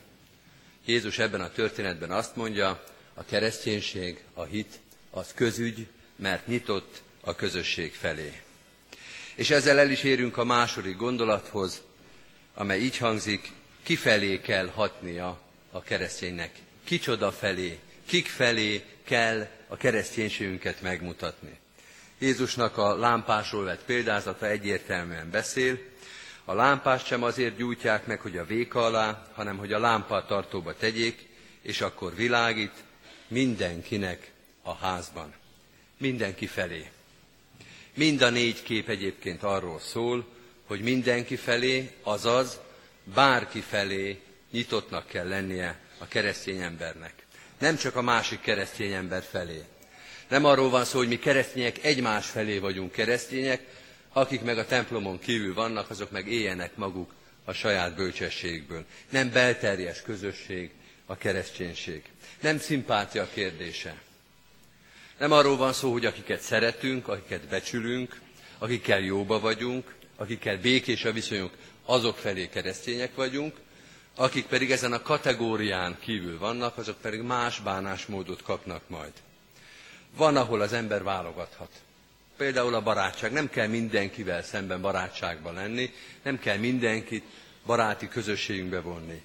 Jézus 0.85 1.19
ebben 1.19 1.41
a 1.41 1.53
történetben 1.53 2.11
azt 2.11 2.37
mondja, 2.37 2.85
a 3.15 3.25
kereszténység, 3.25 4.25
a 4.35 4.45
hit, 4.45 4.81
az 5.11 5.33
közügy, 5.35 5.87
mert 6.17 6.47
nyitott 6.47 7.03
a 7.21 7.35
közösség 7.35 7.93
felé. 7.95 8.41
És 9.35 9.51
ezzel 9.51 9.79
el 9.79 9.91
is 9.91 10.03
érünk 10.03 10.37
a 10.37 10.45
második 10.45 10.97
gondolathoz, 10.97 11.83
amely 12.55 12.81
így 12.81 12.97
hangzik, 12.97 13.53
kifelé 13.87 14.41
kell 14.41 14.69
hatnia 14.69 15.41
a 15.71 15.83
kereszténynek. 15.83 16.51
Kicsoda 16.85 17.33
felé, 17.33 17.79
kik 18.07 18.27
felé 18.27 18.85
kell 19.05 19.49
a 19.69 19.77
kereszténységünket 19.77 20.83
megmutatni. 20.83 21.59
Jézusnak 22.19 22.77
a 22.77 22.97
lámpásról 22.97 23.65
vett 23.65 23.85
példázata 23.85 24.47
egyértelműen 24.47 25.31
beszél. 25.31 25.79
A 26.45 26.55
lámpást 26.55 27.07
sem 27.07 27.23
azért 27.23 27.57
gyújtják 27.57 28.07
meg, 28.07 28.21
hogy 28.21 28.37
a 28.37 28.45
véka 28.45 28.85
alá, 28.85 29.27
hanem 29.35 29.57
hogy 29.57 29.73
a 29.73 29.79
lámpa 29.79 30.25
tartóba 30.25 30.77
tegyék, 30.77 31.29
és 31.63 31.81
akkor 31.81 32.15
világít 32.15 32.85
mindenkinek 33.29 34.31
a 34.63 34.75
házban. 34.75 35.35
Mindenki 35.99 36.47
felé. 36.47 36.91
Mind 37.95 38.23
a 38.23 38.31
négy 38.31 38.63
kép 38.63 38.89
egyébként 38.89 39.43
arról 39.43 39.81
szól, 39.81 40.27
hogy 40.67 40.81
mindenki 40.81 41.37
felé, 41.37 41.91
azaz 42.03 42.61
bárki 43.15 43.61
felé 43.61 44.21
nyitottnak 44.51 45.07
kell 45.07 45.29
lennie 45.29 45.79
a 45.99 46.07
keresztény 46.09 46.61
embernek. 46.61 47.13
Nem 47.59 47.77
csak 47.77 47.97
a 47.97 48.03
másik 48.03 48.41
keresztény 48.41 48.93
ember 48.93 49.23
felé. 49.23 49.63
Nem 50.29 50.45
arról 50.45 50.71
van 50.71 50.85
szó, 50.85 50.99
hogy 50.99 51.09
mi 51.09 51.19
keresztények 51.19 51.85
egymás 51.85 52.27
felé 52.27 52.59
vagyunk 52.59 52.93
keresztények, 52.93 53.61
akik 54.13 54.43
meg 54.43 54.59
a 54.59 54.67
templomon 54.67 55.19
kívül 55.19 55.55
vannak, 55.55 55.91
azok 55.91 56.11
meg 56.11 56.29
éljenek 56.29 56.77
maguk 56.77 57.13
a 57.45 57.53
saját 57.53 57.95
bölcsességből. 57.95 58.85
Nem 59.11 59.31
belterjes 59.31 60.03
közösség 60.03 60.71
a 61.07 61.17
kereszténység. 61.17 62.03
Nem 62.41 62.59
szimpátia 62.59 63.29
kérdése. 63.35 63.95
Nem 65.19 65.33
arról 65.33 65.57
van 65.57 65.73
szó, 65.73 65.93
hogy 65.93 66.05
akiket 66.07 66.41
szeretünk, 66.41 67.09
akiket 67.09 67.49
becsülünk, 67.49 68.21
akikkel 68.59 69.01
jóba 69.01 69.41
vagyunk, 69.41 69.95
akikkel 70.17 70.59
békés 70.59 71.05
a 71.05 71.13
viszonyunk, 71.13 71.53
azok 71.87 72.17
felé 72.17 72.49
keresztények 72.49 73.15
vagyunk, 73.15 73.57
akik 74.17 74.47
pedig 74.47 74.71
ezen 74.71 74.93
a 74.93 75.03
kategórián 75.03 75.97
kívül 76.01 76.39
vannak, 76.39 76.79
azok 76.79 76.97
pedig 77.01 77.21
más 77.21 77.61
bánásmódot 77.61 78.43
kapnak 78.43 78.83
majd. 78.89 79.13
Van, 80.17 80.37
ahol 80.37 80.61
az 80.61 80.73
ember 80.73 81.03
válogathat. 81.03 81.71
Például 82.37 82.75
a 82.75 82.83
barátság. 82.83 83.33
Nem 83.33 83.51
kell 83.51 83.67
mindenkivel 83.67 84.43
szemben 84.43 84.81
barátságban 84.81 85.55
lenni, 85.55 85.93
nem 86.23 86.39
kell 86.39 86.57
mindenkit 86.57 87.25
baráti 87.67 88.09
közösségünkbe 88.09 88.81
vonni. 88.81 89.23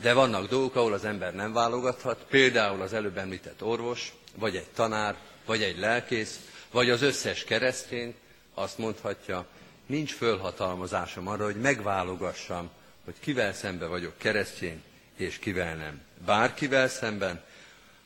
De 0.00 0.12
vannak 0.12 0.48
dolgok, 0.48 0.76
ahol 0.76 0.92
az 0.92 1.04
ember 1.04 1.34
nem 1.34 1.52
válogathat, 1.52 2.24
például 2.28 2.82
az 2.82 2.92
előbb 2.92 3.18
említett 3.18 3.62
orvos, 3.62 4.12
vagy 4.34 4.56
egy 4.56 4.68
tanár, 4.74 5.16
vagy 5.46 5.62
egy 5.62 5.78
lelkész, 5.78 6.40
vagy 6.70 6.90
az 6.90 7.02
összes 7.02 7.44
keresztény 7.44 8.14
azt 8.54 8.78
mondhatja, 8.78 9.46
nincs 9.88 10.14
fölhatalmazásom 10.14 11.28
arra, 11.28 11.44
hogy 11.44 11.60
megválogassam, 11.60 12.70
hogy 13.04 13.14
kivel 13.20 13.52
szembe 13.52 13.86
vagyok 13.86 14.18
keresztény, 14.18 14.82
és 15.16 15.38
kivel 15.38 15.74
nem. 15.74 16.00
Bárkivel 16.24 16.88
szemben, 16.88 17.44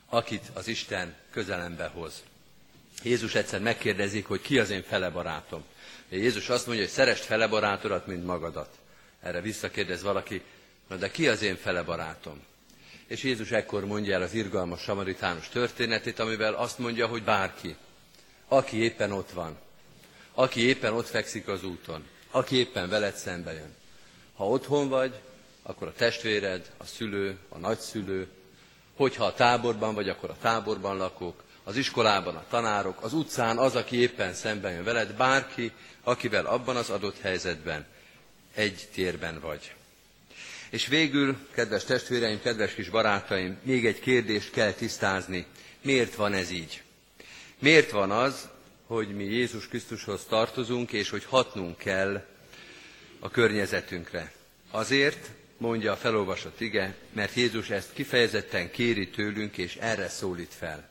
akit 0.09 0.51
az 0.53 0.67
Isten 0.67 1.15
közelembe 1.31 1.87
hoz. 1.87 2.23
Jézus 3.03 3.35
egyszer 3.35 3.61
megkérdezik, 3.61 4.27
hogy 4.27 4.41
ki 4.41 4.59
az 4.59 4.69
én 4.69 4.83
fele 4.83 5.09
barátom. 5.09 5.63
Jézus 6.09 6.49
azt 6.49 6.65
mondja, 6.65 6.83
hogy 6.83 6.93
szerest 6.93 7.23
fele 7.23 7.47
barátodat, 7.47 8.07
mint 8.07 8.25
magadat. 8.25 8.77
Erre 9.21 9.41
visszakérdez 9.41 10.01
valaki, 10.01 10.41
na 10.87 10.95
de 10.95 11.11
ki 11.11 11.27
az 11.27 11.41
én 11.41 11.55
fele 11.55 11.83
barátom? 11.83 12.41
És 13.07 13.23
Jézus 13.23 13.51
ekkor 13.51 13.85
mondja 13.85 14.13
el 14.13 14.21
az 14.21 14.33
irgalmas 14.33 14.81
samaritánus 14.81 15.49
történetét, 15.49 16.19
amivel 16.19 16.53
azt 16.53 16.79
mondja, 16.79 17.07
hogy 17.07 17.23
bárki, 17.23 17.75
aki 18.47 18.77
éppen 18.77 19.11
ott 19.11 19.31
van, 19.31 19.57
aki 20.33 20.61
éppen 20.61 20.93
ott 20.93 21.07
fekszik 21.07 21.47
az 21.47 21.63
úton, 21.63 22.03
aki 22.31 22.55
éppen 22.55 22.89
veled 22.89 23.15
szembe 23.15 23.53
jön, 23.53 23.75
Ha 24.35 24.47
otthon 24.47 24.89
vagy, 24.89 25.13
akkor 25.63 25.87
a 25.87 25.93
testvéred, 25.93 26.71
a 26.77 26.85
szülő, 26.85 27.37
a 27.49 27.57
nagyszülő, 27.57 28.27
hogyha 28.95 29.25
a 29.25 29.33
táborban 29.33 29.93
vagy, 29.93 30.09
akkor 30.09 30.29
a 30.29 30.37
táborban 30.41 30.97
lakók, 30.97 31.43
az 31.63 31.75
iskolában 31.75 32.35
a 32.35 32.45
tanárok, 32.49 33.01
az 33.01 33.13
utcán 33.13 33.57
az, 33.57 33.75
aki 33.75 33.95
éppen 33.97 34.33
szemben 34.33 34.73
jön 34.73 34.83
veled, 34.83 35.13
bárki, 35.13 35.71
akivel 36.03 36.45
abban 36.45 36.75
az 36.75 36.89
adott 36.89 37.19
helyzetben 37.19 37.85
egy 38.53 38.87
térben 38.93 39.39
vagy. 39.39 39.73
És 40.69 40.87
végül, 40.87 41.37
kedves 41.51 41.83
testvéreim, 41.83 42.41
kedves 42.41 42.73
kis 42.73 42.89
barátaim, 42.89 43.57
még 43.63 43.85
egy 43.85 43.99
kérdést 43.99 44.51
kell 44.51 44.71
tisztázni. 44.71 45.45
Miért 45.81 46.15
van 46.15 46.33
ez 46.33 46.51
így? 46.51 46.83
Miért 47.59 47.91
van 47.91 48.11
az, 48.11 48.49
hogy 48.87 49.15
mi 49.15 49.23
Jézus 49.23 49.67
Krisztushoz 49.67 50.23
tartozunk, 50.23 50.91
és 50.91 51.09
hogy 51.09 51.25
hatnunk 51.25 51.77
kell 51.77 52.25
a 53.19 53.29
környezetünkre? 53.29 54.31
Azért, 54.71 55.29
mondja 55.57 55.91
a 55.91 55.95
felolvasott 55.95 56.59
ige, 56.59 56.95
mert 57.11 57.33
Jézus 57.33 57.69
ezt 57.69 57.93
kifejezetten 57.93 58.71
kéri 58.71 59.09
tőlünk, 59.09 59.57
és 59.57 59.75
erre 59.75 60.09
szólít 60.09 60.53
fel. 60.53 60.89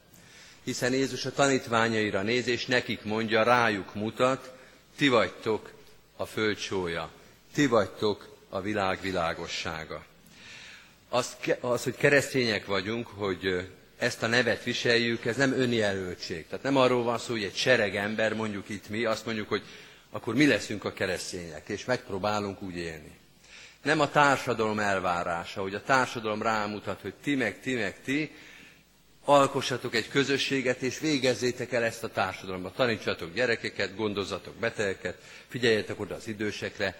Hiszen 0.64 0.92
Jézus 0.92 1.24
a 1.24 1.32
tanítványaira 1.32 2.22
néz, 2.22 2.46
és 2.46 2.66
nekik 2.66 3.04
mondja, 3.04 3.42
rájuk 3.42 3.94
mutat, 3.94 4.52
ti 4.96 5.08
vagytok 5.08 5.70
a 6.16 6.26
föld 6.26 6.58
sója, 6.58 7.10
ti 7.54 7.66
vagytok 7.66 8.36
a 8.48 8.60
világ 8.60 9.00
világossága. 9.00 10.04
Az, 11.08 11.36
az, 11.60 11.82
hogy 11.82 11.96
keresztények 11.96 12.66
vagyunk, 12.66 13.06
hogy 13.06 13.68
ezt 14.02 14.22
a 14.22 14.26
nevet 14.26 14.64
viseljük, 14.64 15.24
ez 15.24 15.36
nem 15.36 15.52
önjelöltség. 15.52 16.46
Tehát 16.46 16.64
nem 16.64 16.76
arról 16.76 17.02
van 17.02 17.18
szó, 17.18 17.32
hogy 17.32 17.42
egy 17.42 17.54
sereg 17.54 17.96
ember, 17.96 18.34
mondjuk 18.34 18.68
itt 18.68 18.88
mi, 18.88 19.04
azt 19.04 19.24
mondjuk, 19.24 19.48
hogy 19.48 19.62
akkor 20.10 20.34
mi 20.34 20.46
leszünk 20.46 20.84
a 20.84 20.92
keresztények, 20.92 21.68
és 21.68 21.84
megpróbálunk 21.84 22.62
úgy 22.62 22.76
élni. 22.76 23.10
Nem 23.82 24.00
a 24.00 24.10
társadalom 24.10 24.78
elvárása, 24.78 25.60
hogy 25.62 25.74
a 25.74 25.82
társadalom 25.82 26.42
rámutat, 26.42 27.00
hogy 27.00 27.14
ti 27.22 27.34
meg, 27.34 27.60
ti 27.60 27.74
meg, 27.74 28.00
ti, 28.04 28.34
alkossatok 29.24 29.94
egy 29.94 30.08
közösséget, 30.08 30.82
és 30.82 30.98
végezzétek 30.98 31.72
el 31.72 31.84
ezt 31.84 32.04
a 32.04 32.08
társadalomba. 32.08 32.72
Tanítsatok 32.72 33.34
gyerekeket, 33.34 33.96
gondozzatok 33.96 34.54
betegeket, 34.54 35.16
figyeljetek 35.48 36.00
oda 36.00 36.14
az 36.14 36.28
idősekre. 36.28 36.98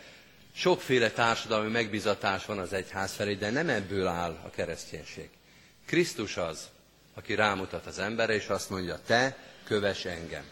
Sokféle 0.54 1.10
társadalmi 1.10 1.70
megbizatás 1.70 2.46
van 2.46 2.58
az 2.58 2.72
egyház 2.72 3.12
felé, 3.12 3.34
de 3.34 3.50
nem 3.50 3.68
ebből 3.68 4.06
áll 4.06 4.40
a 4.44 4.50
kereszténység. 4.50 5.28
Krisztus 5.86 6.36
az, 6.36 6.68
aki 7.14 7.35
rámutat 7.35 7.87
az 7.87 7.98
emberre, 7.98 8.35
és 8.35 8.46
azt 8.46 8.70
mondja, 8.70 8.98
te 9.07 9.37
köves 9.64 10.05
engem. 10.05 10.44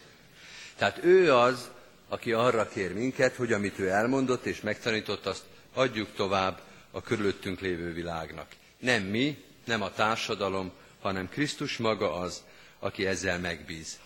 Tehát 0.77 1.03
ő 1.03 1.33
az, 1.33 1.69
aki 2.07 2.31
arra 2.31 2.67
kér 2.67 2.93
minket, 2.93 3.35
hogy 3.35 3.53
amit 3.53 3.79
ő 3.79 3.89
elmondott 3.89 4.45
és 4.45 4.61
megtanított, 4.61 5.25
azt 5.25 5.43
adjuk 5.73 6.13
tovább 6.15 6.61
a 6.91 7.01
körülöttünk 7.01 7.59
lévő 7.59 7.93
világnak. 7.93 8.47
Nem 8.77 9.03
mi, 9.03 9.43
nem 9.65 9.81
a 9.81 9.93
társadalom, 9.93 10.71
hanem 11.01 11.29
Krisztus 11.29 11.77
maga 11.77 12.13
az, 12.13 12.43
aki 12.79 13.05
ezzel 13.05 13.39
megbíz. 13.39 13.99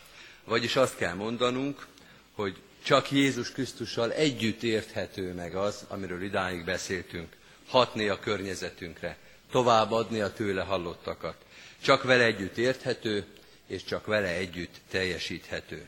Vagyis 0.44 0.76
azt 0.76 0.96
kell 0.96 1.14
mondanunk, 1.14 1.88
hogy 2.32 2.62
csak 2.84 3.12
Jézus 3.12 3.52
Krisztussal 3.52 4.12
együtt 4.12 4.64
érthető 4.64 5.34
meg 5.34 5.56
az, 5.56 5.86
amiről 5.88 6.24
idáig 6.24 6.66
beszéltünk, 6.66 7.36
hatni 7.68 8.08
a 8.08 8.20
környezetünkre, 8.20 9.18
továbbadni 9.52 10.22
a 10.22 10.34
tőle 10.34 10.62
hallottakat. 10.64 11.45
Csak 11.86 12.04
vele 12.04 12.24
együtt 12.24 12.58
érthető, 12.58 13.26
és 13.68 13.84
csak 13.84 14.06
vele 14.06 14.28
együtt 14.28 14.76
teljesíthető. 14.90 15.88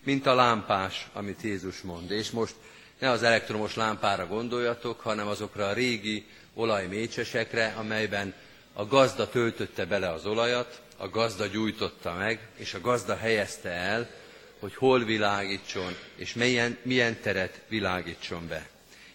Mint 0.00 0.26
a 0.26 0.34
lámpás, 0.34 1.08
amit 1.12 1.42
Jézus 1.42 1.80
mond. 1.80 2.10
És 2.10 2.30
most 2.30 2.54
ne 2.98 3.10
az 3.10 3.22
elektromos 3.22 3.74
lámpára 3.74 4.26
gondoljatok, 4.26 5.00
hanem 5.00 5.26
azokra 5.26 5.68
a 5.68 5.72
régi 5.72 6.26
olajmécsesekre, 6.54 7.74
amelyben 7.78 8.34
a 8.72 8.86
gazda 8.86 9.28
töltötte 9.28 9.84
bele 9.84 10.10
az 10.10 10.26
olajat, 10.26 10.80
a 10.96 11.08
gazda 11.08 11.46
gyújtotta 11.46 12.14
meg, 12.14 12.48
és 12.56 12.74
a 12.74 12.80
gazda 12.80 13.16
helyezte 13.16 13.70
el, 13.70 14.10
hogy 14.58 14.74
hol 14.74 15.04
világítson, 15.04 15.96
és 16.16 16.34
milyen, 16.34 16.78
milyen 16.82 17.20
teret 17.20 17.60
világítson 17.68 18.48
be. 18.48 18.68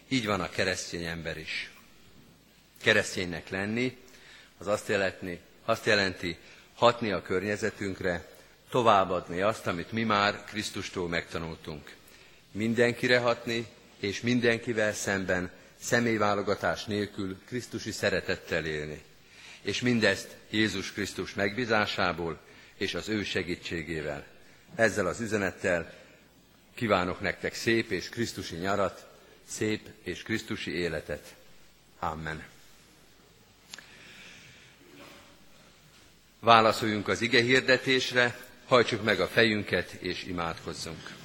Így 0.08 0.26
van 0.26 0.40
a 0.40 0.50
keresztény 0.50 1.04
ember 1.04 1.36
is. 1.36 1.70
Kereszténynek 2.82 3.48
lenni, 3.48 3.96
az 4.58 4.66
azt 4.66 4.88
jelenti, 4.88 5.40
azt 5.68 5.86
jelenti 5.86 6.36
hatni 6.74 7.12
a 7.12 7.22
környezetünkre, 7.22 8.28
továbbadni 8.70 9.40
azt, 9.40 9.66
amit 9.66 9.92
mi 9.92 10.02
már 10.02 10.44
Krisztustól 10.44 11.08
megtanultunk. 11.08 11.94
Mindenkire 12.52 13.18
hatni, 13.18 13.66
és 13.98 14.20
mindenkivel 14.20 14.92
szemben 14.92 15.50
személyválogatás 15.80 16.84
nélkül 16.84 17.38
Krisztusi 17.46 17.90
szeretettel 17.90 18.64
élni. 18.64 19.02
És 19.62 19.80
mindezt 19.80 20.36
Jézus 20.50 20.92
Krisztus 20.92 21.34
megbízásából 21.34 22.38
és 22.76 22.94
az 22.94 23.08
ő 23.08 23.22
segítségével. 23.24 24.26
Ezzel 24.74 25.06
az 25.06 25.20
üzenettel 25.20 25.92
kívánok 26.74 27.20
nektek 27.20 27.54
szép 27.54 27.90
és 27.90 28.08
Krisztusi 28.08 28.56
nyarat, 28.56 29.06
szép 29.48 29.88
és 30.02 30.22
Krisztusi 30.22 30.74
életet. 30.74 31.34
Amen. 31.98 32.56
Válaszoljunk 36.40 37.08
az 37.08 37.20
ige 37.20 37.42
hirdetésre, 37.42 38.38
hajtsuk 38.66 39.04
meg 39.04 39.20
a 39.20 39.26
fejünket 39.26 39.92
és 39.92 40.24
imádkozzunk. 40.24 41.16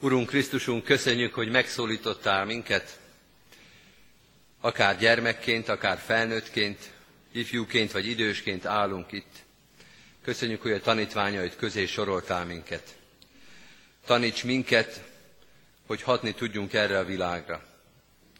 Urunk 0.00 0.28
Krisztusunk, 0.28 0.84
köszönjük, 0.84 1.34
hogy 1.34 1.50
megszólítottál 1.50 2.44
minket, 2.44 3.00
akár 4.60 4.98
gyermekként, 4.98 5.68
akár 5.68 5.98
felnőttként, 5.98 6.90
ifjúként 7.32 7.92
vagy 7.92 8.06
idősként 8.06 8.66
állunk 8.66 9.12
itt. 9.12 9.48
Köszönjük, 10.30 10.62
hogy 10.62 10.72
a 10.72 10.80
tanítványaid 10.80 11.56
közé 11.56 11.86
soroltál 11.86 12.44
minket. 12.44 12.94
Taníts 14.06 14.44
minket, 14.44 15.02
hogy 15.86 16.02
hatni 16.02 16.34
tudjunk 16.34 16.72
erre 16.72 16.98
a 16.98 17.04
világra. 17.04 17.62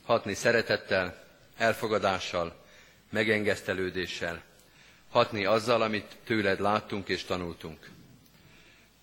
Hatni 0.03 0.35
szeretettel, 0.35 1.25
elfogadással, 1.57 2.65
megengesztelődéssel. 3.11 4.43
Hatni 5.09 5.45
azzal, 5.45 5.83
amit 5.83 6.17
tőled 6.25 6.61
láttunk 6.61 7.09
és 7.09 7.25
tanultunk. 7.25 7.89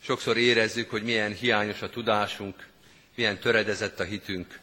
Sokszor 0.02 0.38
érezzük, 0.38 0.90
hogy 0.90 1.04
milyen 1.04 1.34
hiányos 1.34 1.82
a 1.82 1.90
tudásunk, 1.90 2.68
milyen 3.16 3.40
töredezett 3.40 4.00
a 4.00 4.04
hitünk, 4.04 4.60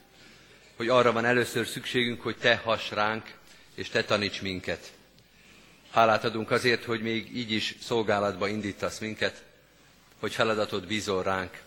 hogy 0.77 0.89
arra 0.89 1.13
van 1.13 1.25
először 1.25 1.67
szükségünk, 1.67 2.21
hogy 2.23 2.37
te 2.37 2.57
hass 2.57 2.91
ránk, 2.91 3.35
és 3.75 3.89
te 3.89 4.05
taníts 4.05 4.43
minket. 4.43 4.93
Hálát 5.95 6.25
adunk 6.25 6.51
azért, 6.51 6.85
hogy 6.85 7.03
még 7.03 7.37
így 7.37 7.51
is 7.51 7.77
szolgálatba 7.81 8.49
indítasz 8.49 8.99
minket, 8.99 9.43
hogy 10.19 10.33
feladatot 10.33 10.87
bízol 10.87 11.23
ránk, 11.23 11.61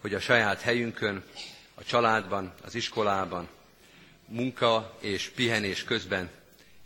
hogy 0.00 0.14
a 0.14 0.20
saját 0.20 0.60
helyünkön, 0.60 1.22
a 1.74 1.84
családban, 1.84 2.52
az 2.64 2.74
iskolában, 2.74 3.48
munka 4.26 4.96
és 5.00 5.28
pihenés 5.28 5.84
közben, 5.84 6.30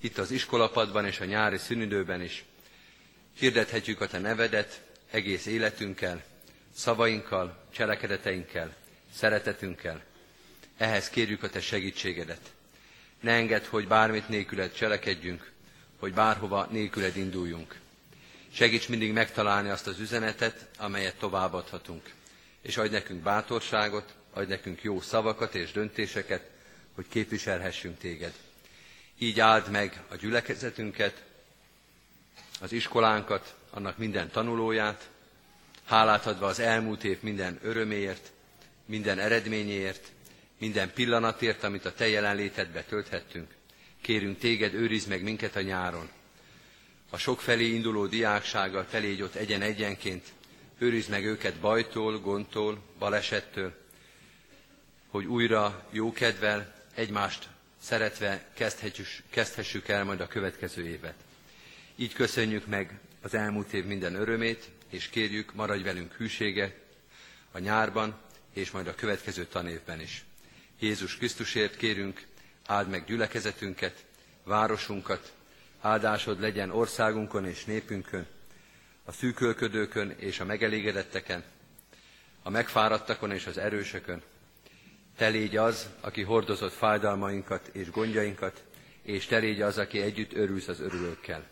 itt 0.01 0.19
az 0.19 0.31
iskolapadban 0.31 1.07
és 1.07 1.21
a 1.21 1.25
nyári 1.25 1.59
szünidőben 1.59 2.23
is 2.23 2.45
hirdethetjük 3.39 4.01
a 4.01 4.07
Te 4.07 4.19
nevedet 4.19 4.81
egész 5.11 5.47
életünkkel, 5.47 6.23
szavainkkal, 6.75 7.67
cselekedeteinkkel, 7.71 8.75
szeretetünkkel. 9.15 10.03
Ehhez 10.77 11.11
kérjük 11.11 11.43
a 11.43 11.51
Te 11.51 11.61
segítségedet. 11.61 12.53
Ne 13.21 13.33
engedd, 13.33 13.65
hogy 13.69 13.87
bármit 13.87 14.29
nélküled 14.29 14.73
cselekedjünk, 14.73 15.52
hogy 16.03 16.15
bárhova 16.15 16.67
nélküled 16.71 17.17
induljunk. 17.17 17.79
Segíts 18.53 18.89
mindig 18.89 19.13
megtalálni 19.13 19.69
azt 19.69 19.87
az 19.87 19.99
üzenetet, 19.99 20.69
amelyet 20.79 21.17
továbbadhatunk. 21.17 22.11
És 22.63 22.77
adj 22.77 22.91
nekünk 22.93 23.23
bátorságot, 23.23 24.15
adj 24.33 24.49
nekünk 24.49 24.83
jó 24.83 25.01
szavakat 25.01 25.55
és 25.55 25.73
döntéseket, 25.73 26.51
hogy 26.95 27.05
képviselhessünk 27.09 27.99
téged. 27.99 28.33
Így 29.19 29.41
áld 29.41 29.71
meg 29.71 30.03
a 30.09 30.17
gyülekezetünket, 30.17 31.23
az 32.61 32.73
iskolánkat, 32.73 33.55
annak 33.71 33.99
minden 33.99 34.31
tanulóját, 34.31 35.09
hálát 35.85 36.27
adva 36.27 36.47
az 36.47 36.59
elmúlt 36.59 37.05
év 37.05 37.19
minden 37.21 37.59
öröméért, 37.63 38.31
minden 38.85 39.19
eredményéért, 39.19 40.13
minden 40.59 40.93
pillanatért, 40.93 41.63
amit 41.65 41.85
a 41.85 41.93
Te 41.95 42.09
jelenlétedbe 42.09 42.83
tölthettünk. 42.83 43.51
Kérünk 44.03 44.39
Téged, 44.39 44.75
őrizd 44.75 45.09
meg 45.09 45.23
minket 45.23 45.57
a 45.57 45.61
nyáron. 45.61 46.09
A 47.11 47.17
sokfelé 47.17 47.65
induló 47.65 48.07
diáksággal 48.07 48.87
telégy 48.91 49.23
ott 49.23 49.35
egyen-egyenként, 49.35 50.33
őrizd 50.79 51.11
meg 51.11 51.25
őket 51.25 51.55
bajtól, 51.55 52.19
gondtól, 52.19 52.83
balesettől, 52.99 53.75
hogy 55.09 55.25
újra 55.25 55.89
jókedvel 55.91 56.75
egymást 56.95 57.49
szeretve 57.81 58.51
kezdhessük 59.31 59.89
el 59.89 60.05
majd 60.05 60.21
a 60.21 60.27
következő 60.27 60.87
évet. 60.87 61.15
Így 61.97 62.13
köszönjük 62.13 62.67
meg 62.67 62.99
az 63.21 63.35
elmúlt 63.35 63.73
év 63.73 63.85
minden 63.85 64.15
örömét, 64.15 64.71
és 64.91 65.09
kérjük, 65.09 65.55
maradj 65.55 65.83
velünk 65.83 66.13
hűsége 66.13 66.75
a 67.53 67.59
nyárban, 67.59 68.21
és 68.53 68.71
majd 68.71 68.87
a 68.87 68.95
következő 68.95 69.45
tanévben 69.45 70.01
is. 70.01 70.25
Jézus 70.79 71.17
Krisztusért 71.17 71.77
kérünk, 71.77 72.27
áld 72.73 72.89
meg 72.89 73.05
gyülekezetünket, 73.05 74.05
városunkat, 74.45 75.33
áldásod 75.81 76.41
legyen 76.41 76.71
országunkon 76.71 77.47
és 77.47 77.65
népünkön, 77.65 78.27
a 79.05 79.13
szűkölködőkön 79.13 80.15
és 80.19 80.41
a 80.41 80.45
megelégedetteken, 80.45 81.45
a 82.43 82.51
megfáradtakon 82.51 83.31
és 83.31 83.47
az 83.47 83.59
erősökön. 83.59 84.23
Te 85.17 85.29
légy 85.29 85.57
az, 85.57 85.89
aki 86.01 86.23
hordozott 86.23 86.73
fájdalmainkat 86.73 87.69
és 87.73 87.91
gondjainkat, 87.91 88.63
és 89.03 89.27
te 89.27 89.39
légy 89.39 89.61
az, 89.61 89.79
aki 89.79 90.01
együtt 90.01 90.33
örülsz 90.33 90.69
az 90.69 90.81
örülőkkel. 90.81 91.45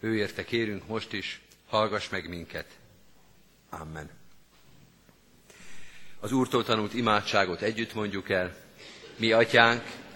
Ő 0.00 0.16
érte 0.16 0.44
kérünk 0.44 0.86
most 0.86 1.12
is, 1.12 1.40
hallgass 1.66 2.08
meg 2.08 2.28
minket. 2.28 2.66
Amen. 3.70 4.10
Az 6.20 6.32
Úrtól 6.32 6.64
tanult 6.64 6.94
imádságot 6.94 7.60
együtt 7.60 7.94
mondjuk 7.94 8.30
el. 8.30 8.56
Mi, 9.16 9.32
Atyánk, 9.32 9.82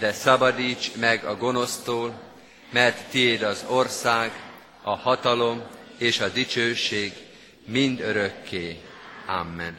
de 0.00 0.12
szabadíts 0.12 0.94
meg 0.96 1.24
a 1.24 1.36
gonosztól, 1.36 2.20
mert 2.70 3.10
tiéd 3.10 3.42
az 3.42 3.64
ország, 3.68 4.32
a 4.82 4.96
hatalom 4.96 5.62
és 5.98 6.20
a 6.20 6.28
dicsőség 6.28 7.12
mind 7.64 8.00
örökké. 8.00 8.80
Amen. 9.26 9.76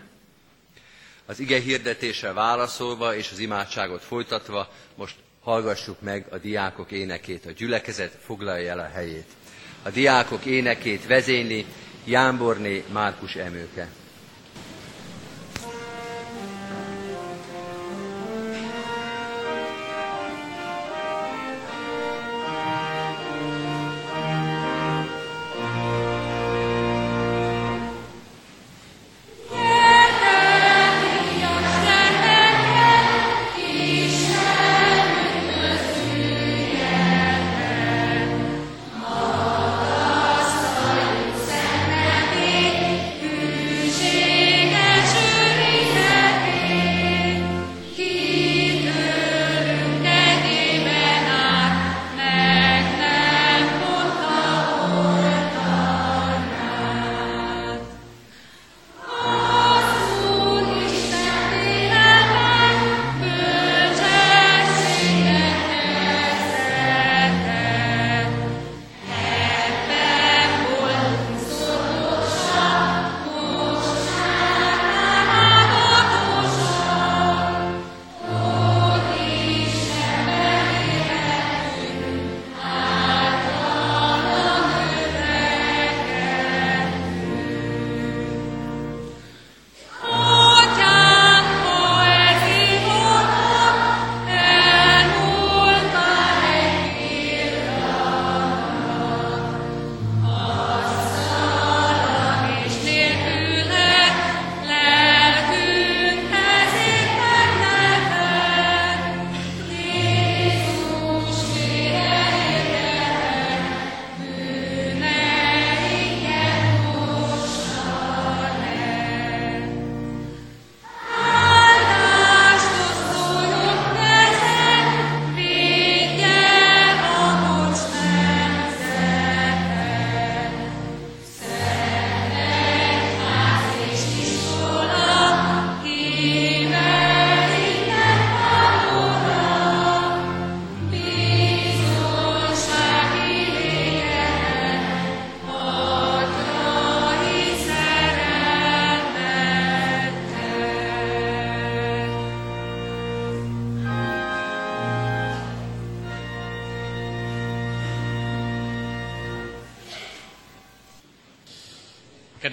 Az 1.25 1.39
ige 1.39 1.59
hirdetésre 1.59 2.33
válaszolva 2.33 3.15
és 3.15 3.29
az 3.31 3.39
imádságot 3.39 4.03
folytatva 4.03 4.71
most 4.95 5.15
hallgassuk 5.41 6.01
meg 6.01 6.25
a 6.29 6.37
diákok 6.37 6.91
énekét. 6.91 7.45
A 7.45 7.51
gyülekezet 7.51 8.17
foglalja 8.25 8.71
el 8.71 8.79
a 8.79 8.89
helyét. 8.93 9.27
A 9.83 9.89
diákok 9.89 10.45
énekét 10.45 11.07
vezényli 11.07 11.65
Jánborné 12.05 12.83
Márkus 12.91 13.35
Emőke. 13.35 13.87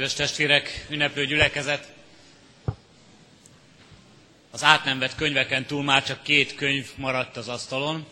Kedves 0.08 0.26
testvérek, 0.28 0.86
ünneplő 0.90 1.26
gyülekezet! 1.26 1.92
Az 4.50 4.64
át 4.64 4.84
nem 4.84 4.98
vett 4.98 5.14
könyveken 5.14 5.66
túl 5.66 5.82
már 5.82 6.04
csak 6.04 6.22
két 6.22 6.54
könyv 6.54 6.90
maradt 6.96 7.36
az 7.36 7.48
asztalon. 7.48 8.06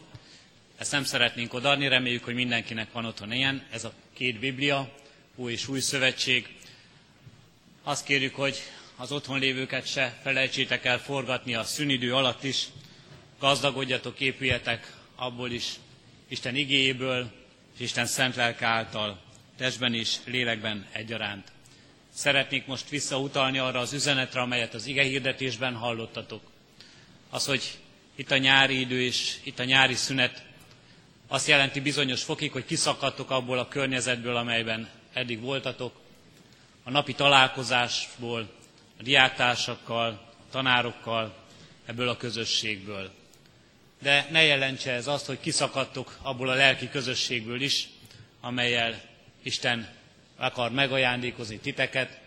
Ezt 0.76 0.92
nem 0.92 1.04
szeretnénk 1.04 1.54
odaadni, 1.54 1.88
reméljük, 1.88 2.24
hogy 2.24 2.34
mindenkinek 2.34 2.92
van 2.92 3.04
otthon 3.04 3.32
ilyen. 3.32 3.66
Ez 3.70 3.84
a 3.84 3.92
két 4.14 4.38
Biblia, 4.38 4.92
új 5.34 5.52
és 5.52 5.68
új 5.68 5.80
szövetség. 5.80 6.48
Azt 7.82 8.04
kérjük, 8.04 8.34
hogy 8.34 8.62
az 8.96 9.12
otthon 9.12 9.38
lévőket 9.38 9.86
se 9.86 10.18
felejtsétek 10.22 10.84
el 10.84 10.98
forgatni 10.98 11.54
a 11.54 11.64
szünidő 11.64 12.14
alatt 12.14 12.44
is. 12.44 12.66
Gazdagodjatok, 13.38 14.20
épüljetek 14.20 14.92
abból 15.14 15.50
is, 15.50 15.72
Isten 16.28 16.56
igéjéből, 16.56 17.32
és 17.74 17.80
Isten 17.80 18.06
szent 18.06 18.36
lelke 18.36 18.66
által, 18.66 19.20
testben 19.56 19.94
és 19.94 20.16
lélekben 20.24 20.86
egyaránt. 20.92 21.54
Szeretnék 22.16 22.66
most 22.66 22.88
visszautalni 22.88 23.58
arra 23.58 23.78
az 23.78 23.92
üzenetre, 23.92 24.40
amelyet 24.40 24.74
az 24.74 24.86
ige 24.86 25.02
hirdetésben 25.02 25.74
hallottatok. 25.74 26.42
Az, 27.30 27.46
hogy 27.46 27.78
itt 28.14 28.30
a 28.30 28.36
nyári 28.36 28.80
idő 28.80 29.02
és 29.02 29.36
itt 29.42 29.58
a 29.58 29.64
nyári 29.64 29.94
szünet 29.94 30.44
azt 31.26 31.46
jelenti 31.48 31.80
bizonyos 31.80 32.22
fokig, 32.22 32.52
hogy 32.52 32.64
kiszakadtok 32.64 33.30
abból 33.30 33.58
a 33.58 33.68
környezetből, 33.68 34.36
amelyben 34.36 34.88
eddig 35.12 35.40
voltatok, 35.40 36.00
a 36.84 36.90
napi 36.90 37.14
találkozásból, 37.14 38.48
a 38.98 39.02
diáktársakkal, 39.02 40.08
a 40.38 40.50
tanárokkal, 40.50 41.34
ebből 41.86 42.08
a 42.08 42.16
közösségből. 42.16 43.10
de 44.02 44.26
ne 44.30 44.42
jelentse 44.42 44.92
ez 44.92 45.06
azt, 45.06 45.26
hogy 45.26 45.40
kiszakadtok 45.40 46.18
abból 46.22 46.48
a 46.48 46.54
lelki 46.54 46.88
közösségből 46.88 47.60
is, 47.60 47.88
amelyel 48.40 49.02
Isten 49.42 49.95
akar 50.36 50.70
megajándékozni 50.70 51.58
titeket, 51.58 52.18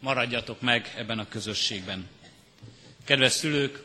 maradjatok 0.00 0.60
meg 0.60 0.94
ebben 0.96 1.18
a 1.18 1.28
közösségben. 1.28 2.08
Kedves 3.04 3.32
szülők, 3.32 3.82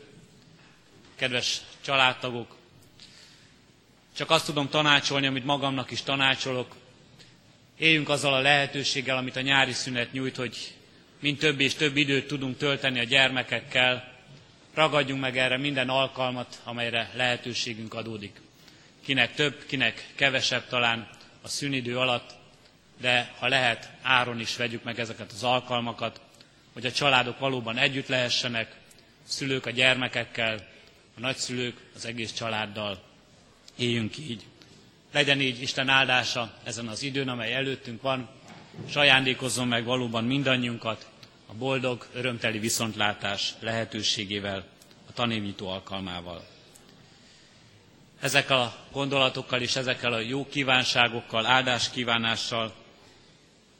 kedves 1.16 1.60
családtagok, 1.80 2.56
csak 4.16 4.30
azt 4.30 4.46
tudom 4.46 4.68
tanácsolni, 4.68 5.26
amit 5.26 5.44
magamnak 5.44 5.90
is 5.90 6.02
tanácsolok, 6.02 6.74
éljünk 7.78 8.08
azzal 8.08 8.34
a 8.34 8.40
lehetőséggel, 8.40 9.16
amit 9.16 9.36
a 9.36 9.40
nyári 9.40 9.72
szünet 9.72 10.12
nyújt, 10.12 10.36
hogy 10.36 10.74
mint 11.20 11.38
több 11.38 11.60
és 11.60 11.74
több 11.74 11.96
időt 11.96 12.26
tudunk 12.26 12.56
tölteni 12.56 12.98
a 12.98 13.02
gyermekekkel, 13.04 14.12
ragadjunk 14.74 15.20
meg 15.20 15.38
erre 15.38 15.56
minden 15.56 15.88
alkalmat, 15.88 16.60
amelyre 16.64 17.10
lehetőségünk 17.14 17.94
adódik. 17.94 18.40
Kinek 19.04 19.34
több, 19.34 19.64
kinek 19.66 20.06
kevesebb 20.14 20.68
talán 20.68 21.08
a 21.42 21.48
szünidő 21.48 21.98
alatt, 21.98 22.34
de 23.00 23.34
ha 23.38 23.48
lehet, 23.48 23.90
áron 24.02 24.40
is 24.40 24.56
vegyük 24.56 24.82
meg 24.82 24.98
ezeket 25.00 25.32
az 25.32 25.42
alkalmakat, 25.44 26.20
hogy 26.72 26.86
a 26.86 26.92
családok 26.92 27.38
valóban 27.38 27.76
együtt 27.76 28.06
lehessenek, 28.08 28.74
szülők 29.24 29.66
a 29.66 29.70
gyermekekkel, 29.70 30.54
a 31.16 31.20
nagyszülők 31.20 31.90
az 31.94 32.04
egész 32.04 32.32
családdal. 32.32 33.02
Éljünk 33.76 34.18
így. 34.18 34.44
Legyen 35.12 35.40
így 35.40 35.62
Isten 35.62 35.88
áldása 35.88 36.54
ezen 36.64 36.88
az 36.88 37.02
időn, 37.02 37.28
amely 37.28 37.54
előttünk 37.54 38.02
van, 38.02 38.28
és 38.86 38.96
ajándékozzon 38.96 39.68
meg 39.68 39.84
valóban 39.84 40.24
mindannyiunkat 40.24 41.06
a 41.46 41.54
boldog, 41.54 42.06
örömteli 42.12 42.58
viszontlátás 42.58 43.54
lehetőségével, 43.60 44.64
a 45.08 45.12
tanévnyitó 45.12 45.68
alkalmával. 45.68 46.46
Ezekkel 48.20 48.60
a 48.60 48.76
gondolatokkal 48.92 49.60
és 49.60 49.76
ezekkel 49.76 50.12
a 50.12 50.18
jó 50.18 50.46
kívánságokkal, 50.46 51.46
áldás 51.46 51.90
kívánással 51.90 52.74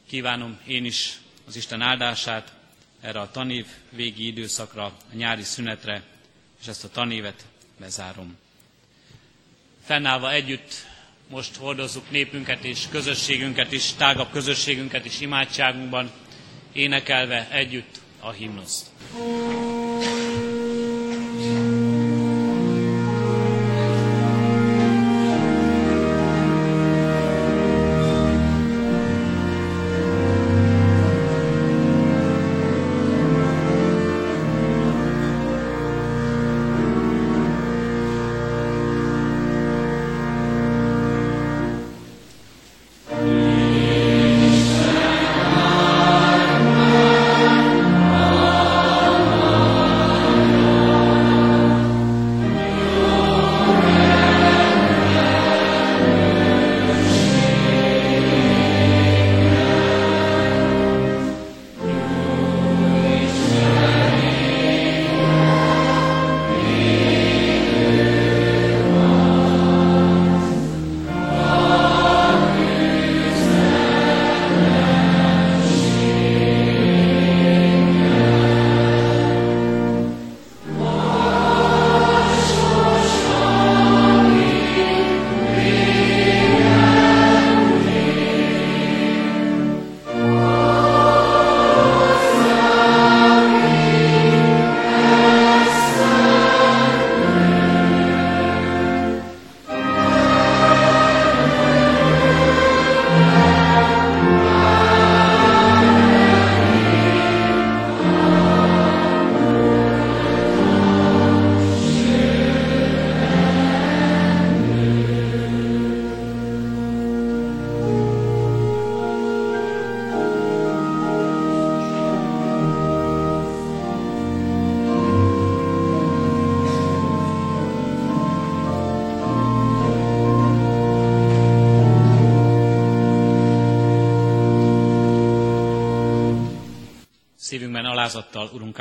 kívánom 0.08 0.58
én 0.66 0.84
is 0.84 1.18
az 1.46 1.56
Isten 1.56 1.80
áldását 1.80 2.52
erre 3.00 3.20
a 3.20 3.30
tanév 3.30 3.66
végi 3.90 4.26
időszakra, 4.26 4.84
a 4.84 4.92
nyári 5.12 5.42
szünetre, 5.42 6.02
és 6.60 6.66
ezt 6.66 6.84
a 6.84 6.88
tanévet 6.88 7.44
bezárom. 7.80 8.36
Fennállva 9.84 10.32
együtt 10.32 10.74
most 11.30 11.56
hordozzuk 11.56 12.10
népünket 12.10 12.64
és 12.64 12.86
közösségünket 12.90 13.72
is, 13.72 13.92
tágabb 13.92 14.30
közösségünket 14.30 15.04
is 15.04 15.20
imádságunkban, 15.20 16.10
énekelve 16.72 17.48
együtt 17.50 18.00
a 18.20 18.30
himnuszt. 18.30 18.86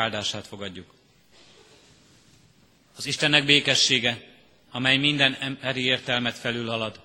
Áldását 0.08 0.48
fogadjuk. 0.48 0.93
Az 2.96 3.06
Istennek 3.06 3.46
békessége, 3.46 4.24
amely 4.72 4.98
minden 4.98 5.34
emberi 5.34 5.82
értelmet 5.84 6.38
felülhalad, 6.38 7.02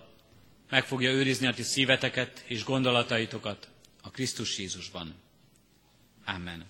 meg 0.71 0.85
fogja 0.85 1.11
őrizni 1.11 1.47
a 1.47 1.55
ti 1.55 1.63
szíveteket 1.63 2.45
és 2.47 2.65
gondolataitokat 2.65 3.69
a 4.03 4.11
Krisztus 4.11 4.59
Jézusban. 4.59 5.15
Amen. 6.25 6.65